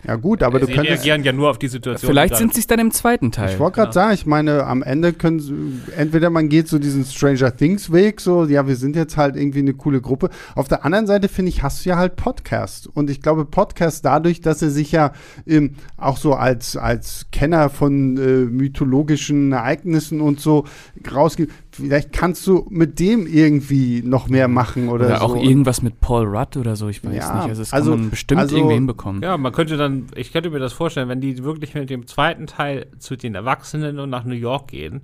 [0.06, 2.08] Ja gut, aber du sie könntest reagieren ja nur auf die Situation.
[2.10, 3.52] Vielleicht sind sie es dann im zweiten Teil.
[3.52, 5.54] Ich wollte gerade sagen, ich meine, am Ende können sie,
[5.96, 9.60] entweder man geht so diesen Stranger Things Weg, so, ja, wir sind jetzt halt irgendwie
[9.60, 10.30] eine coule Gruppe.
[10.54, 12.88] Auf der anderen Seite, finde ich, hast du ja halt Podcast.
[12.92, 15.12] Und ich glaube, Podcast dadurch, dass er sich ja
[15.46, 20.64] ähm, auch so als, als Kenner von äh, mythologischen Ereignissen und so
[21.12, 25.24] rausgibt, vielleicht kannst du mit dem irgendwie noch mehr machen oder, Oder so.
[25.24, 27.48] auch irgendwas mit Paul Rudd oder so, ich weiß Ja, nicht.
[27.48, 29.22] Also das also- kann man bestimmt also- irgendwie hinbekommen.
[29.22, 32.46] Ja, man könnte dann, ich könnte mir das vorstellen, wenn die wirklich mit dem zweiten
[32.46, 35.02] Teil zu den Erwachsenen und nach New York gehen,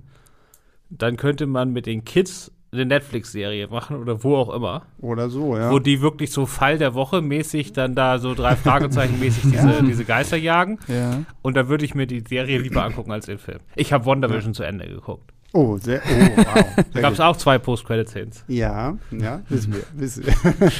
[0.89, 5.57] dann könnte man mit den Kids eine Netflix-Serie machen oder wo auch immer, Oder so,
[5.57, 5.71] ja.
[5.71, 9.83] wo die wirklich so Fall der Woche mäßig dann da so drei Fragezeichen mäßig diese,
[9.87, 10.79] diese Geister jagen.
[10.87, 11.23] Ja.
[11.41, 13.59] Und da würde ich mir die Serie lieber angucken als den Film.
[13.75, 15.33] Ich habe WandaVision zu Ende geguckt.
[15.53, 16.45] Oh, sehr, oh, wow.
[16.75, 18.45] Da Sehr gab es auch zwei Post-Credit-Scenes.
[18.47, 19.83] Ja, ja, wissen wir.
[19.93, 20.71] Wissen wir.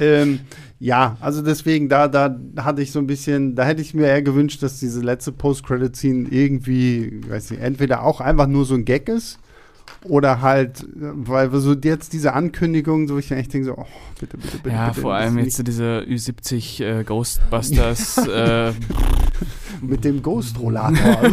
[0.00, 0.40] ähm,
[0.78, 4.22] ja, also deswegen, da, da hatte ich so ein bisschen, da hätte ich mir eher
[4.22, 9.08] gewünscht, dass diese letzte Post-Credit-Scene irgendwie, weiß nicht, entweder auch einfach nur so ein Gag
[9.08, 9.38] ist
[10.04, 13.86] Oder halt, weil wir so jetzt diese Ankündigung, so ich echt denke so, oh,
[14.18, 14.74] bitte, bitte, bitte.
[14.74, 18.18] Ja, bitte, vor allem jetzt diese Ü70 äh, Ghostbusters.
[18.26, 18.72] äh,
[19.80, 21.18] mit dem Ghost-Rollator.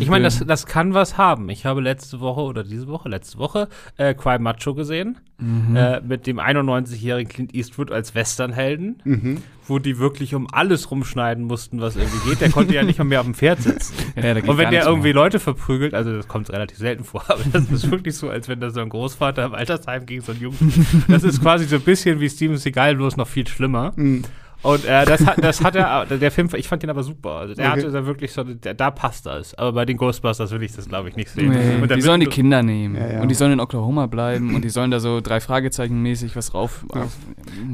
[0.00, 1.48] Ich meine, das, das kann was haben.
[1.48, 5.18] Ich habe letzte Woche oder diese Woche, letzte Woche, äh, Cry Macho gesehen.
[5.38, 5.76] Mhm.
[5.76, 9.42] Äh, mit dem 91-jährigen Clint Eastwood als Westernhelden, mhm.
[9.66, 12.40] wo die wirklich um alles rumschneiden mussten, was irgendwie geht.
[12.40, 13.94] Der konnte ja nicht mal mehr auf dem Pferd sitzen.
[14.16, 15.14] ja, Und wenn der irgendwie mehr.
[15.14, 18.60] Leute verprügelt, also das kommt relativ selten vor, aber das ist wirklich so, als wenn
[18.60, 21.04] da so ein Großvater im Altersheim gegen so einen Jungen.
[21.08, 23.92] Das ist quasi so ein bisschen wie Steven Seagal, bloß noch viel schlimmer.
[23.96, 24.24] Mhm.
[24.64, 27.32] Und äh, das hat, das hat er, der Film, ich fand den aber super.
[27.32, 27.82] Also der Okay.
[27.82, 29.54] hatte da wirklich so, der, da passt das.
[29.54, 31.50] Aber bei den Ghostbusters will ich das, glaube ich, nicht sehen.
[31.50, 32.96] Nee, die sollen die Kinder nehmen.
[32.96, 33.20] Ja, ja.
[33.20, 36.54] Und die sollen in Oklahoma bleiben und die sollen da so drei Fragezeichen mäßig was
[36.54, 36.84] rauf.
[36.94, 37.02] Ja.
[37.02, 37.12] Auf,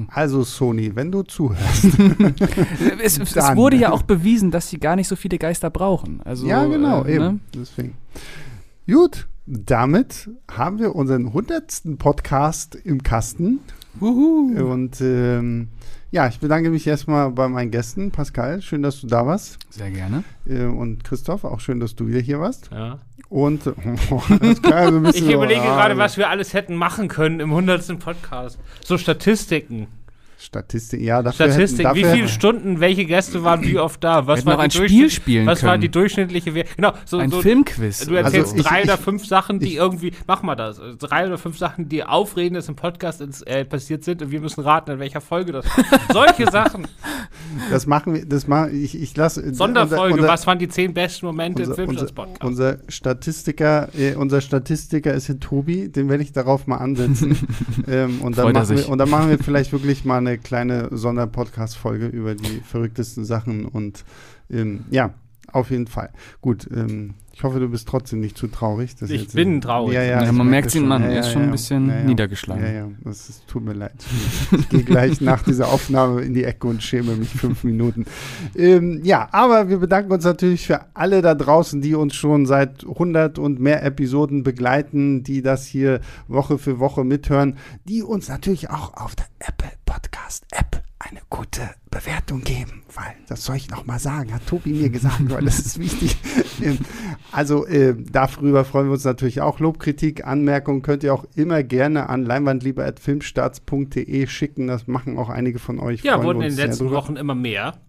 [0.09, 1.85] Also Sony, wenn du zuhörst.
[3.03, 6.21] es, es, wurde ja auch bewiesen, dass sie gar nicht so viele Geister brauchen.
[6.25, 7.25] Also, ja, genau, äh, eben.
[7.25, 7.39] ne?
[7.55, 7.95] Deswegen.
[8.91, 13.61] Gut, damit haben wir unseren hundertsten Podcast im Kasten.
[14.01, 15.69] Und ähm,
[16.13, 18.11] ja, ich bedanke mich erstmal bei meinen Gästen.
[18.11, 19.59] Pascal, schön, dass du da warst.
[19.71, 20.25] Sehr gerne.
[20.47, 22.71] Äh, und Christoph, auch schön, dass du wieder hier warst.
[22.73, 22.99] Ja.
[23.29, 23.73] Und so
[24.29, 27.99] ein bisschen Ich so, überlege ah, gerade, was wir alles hätten machen können im 100.
[28.01, 28.59] Podcast.
[28.85, 29.87] So Statistiken.
[30.41, 31.89] Statistik, ja, dafür Statistiken.
[31.89, 34.27] hätten, Wie dafür viele Stunden, welche Gäste waren wie oft da?
[34.27, 35.83] Was war noch ein die Spiel spielen Was war können.
[35.83, 36.69] die durchschnittliche Wert?
[36.77, 38.07] Genau, so, Ein so Filmquiz.
[38.07, 41.27] Du erzählst Also drei ich- oder fünf Sachen, die ich- irgendwie, mach mal das, drei
[41.27, 44.93] oder fünf Sachen, die aufregendes im Podcast ins, äh, passiert sind und wir müssen raten,
[44.93, 45.85] in welcher Folge das war.
[46.13, 46.89] Solche Sachen.
[47.71, 51.27] das machen wir, das mache ich, ich lasse Sonderfolge, unser, was waren die zehn besten
[51.27, 52.09] Momente im unser, unser,
[52.43, 57.37] unser Statistiker, äh, unser Statistiker ist hier Tobi, den werde ich darauf mal ansetzen.
[57.89, 58.89] ähm, und, dann Freut er machen wir, sich.
[58.89, 64.05] und dann machen wir vielleicht wirklich mal eine kleine Sonderpodcast-Folge über die verrücktesten Sachen und
[64.51, 65.15] ähm, ja,
[65.53, 66.11] auf jeden Fall.
[66.41, 68.95] Gut, ähm, ich hoffe, du bist trotzdem nicht zu traurig.
[68.97, 69.95] dass Ich jetzt- bin traurig.
[69.95, 70.87] Ja, ja, Ja, man merkt ihn.
[70.87, 72.05] Mann, Ja, er ja, ist schon ein bisschen Ja, ja.
[72.05, 72.63] niedergeschlagen.
[72.65, 73.95] Ja, ja, das ist, tut mir leid.
[74.57, 78.05] Ich gehe gleich nach dieser Aufnahme in die Ecke und schäme mich fünf Minuten.
[78.55, 82.85] Ähm, ja, aber wir bedanken uns natürlich für alle da draußen, die uns schon seit
[82.85, 87.57] 100 und mehr Episoden begleiten, die das hier Woche für Woche mithören,
[87.89, 89.71] die uns natürlich auch auf der Apple
[90.31, 94.73] Podcast App eine gute Bewertung geben, weil das soll ich noch mal sagen, hat Tobi
[94.73, 96.17] mir gesagt, weil das ist wichtig.
[97.33, 99.61] Also äh, darüber freuen wir uns natürlich auch.
[99.61, 104.67] Lobkritik, Anmerkungen könnt ihr auch immer gerne an leinwandliebe.filmstarts.de schicken.
[104.67, 106.03] Das machen auch einige von euch.
[106.03, 106.97] Ja, Freuen wurden wir in den letzten drüber.
[106.97, 107.81] Wochen immer mehr.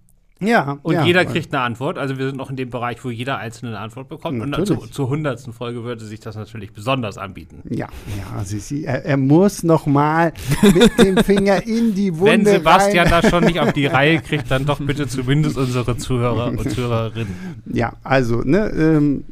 [0.41, 0.79] Ja.
[0.81, 1.97] Und ja, jeder kriegt eine Antwort.
[1.97, 4.41] Also wir sind noch in dem Bereich, wo jeder einzelne eine Antwort bekommt.
[4.41, 4.85] Und Natürlich.
[4.85, 7.61] zu, zur hundertsten Folge würde sich das natürlich besonders anbieten.
[7.69, 7.87] Ja,
[8.17, 10.33] ja, sie, sie, er, er muss noch mal
[10.63, 13.21] mit dem Finger in die Wunde Wenn Sebastian rein.
[13.21, 17.33] das schon nicht auf die Reihe kriegt, dann doch bitte zumindest unsere Zuhörer und Zuhörerinnen.
[17.65, 19.25] Ja, also, ne, ähm,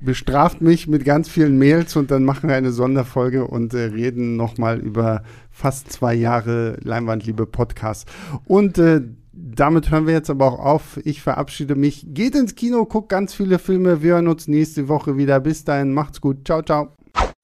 [0.00, 4.36] bestraft mich mit ganz vielen Mails und dann machen wir eine Sonderfolge und äh, reden
[4.36, 8.08] noch mal über fast zwei Jahre Leinwandliebe Podcast.
[8.44, 9.02] Und äh,
[9.54, 10.98] damit hören wir jetzt aber auch auf.
[11.04, 12.04] Ich verabschiede mich.
[12.08, 14.02] Geht ins Kino, guckt ganz viele Filme.
[14.02, 15.38] Wir hören uns nächste Woche wieder.
[15.40, 16.38] Bis dahin, macht's gut.
[16.44, 16.88] Ciao, ciao.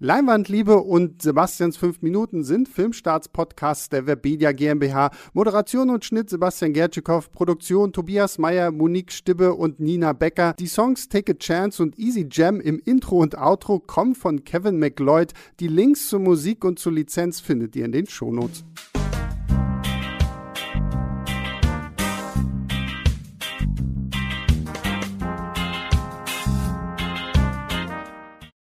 [0.01, 5.13] Leinwandliebe und Sebastians 5 Minuten sind Filmstarts-Podcasts der Webedia GmbH.
[5.33, 7.31] Moderation und Schnitt Sebastian Gertschikow.
[7.31, 10.55] Produktion Tobias Meyer, Monique Stibbe und Nina Becker.
[10.59, 14.81] Die Songs Take a Chance und Easy Jam im Intro und Outro kommen von Kevin
[14.81, 15.35] McLeod.
[15.61, 18.65] Die Links zur Musik und zur Lizenz findet ihr in den Shownotes.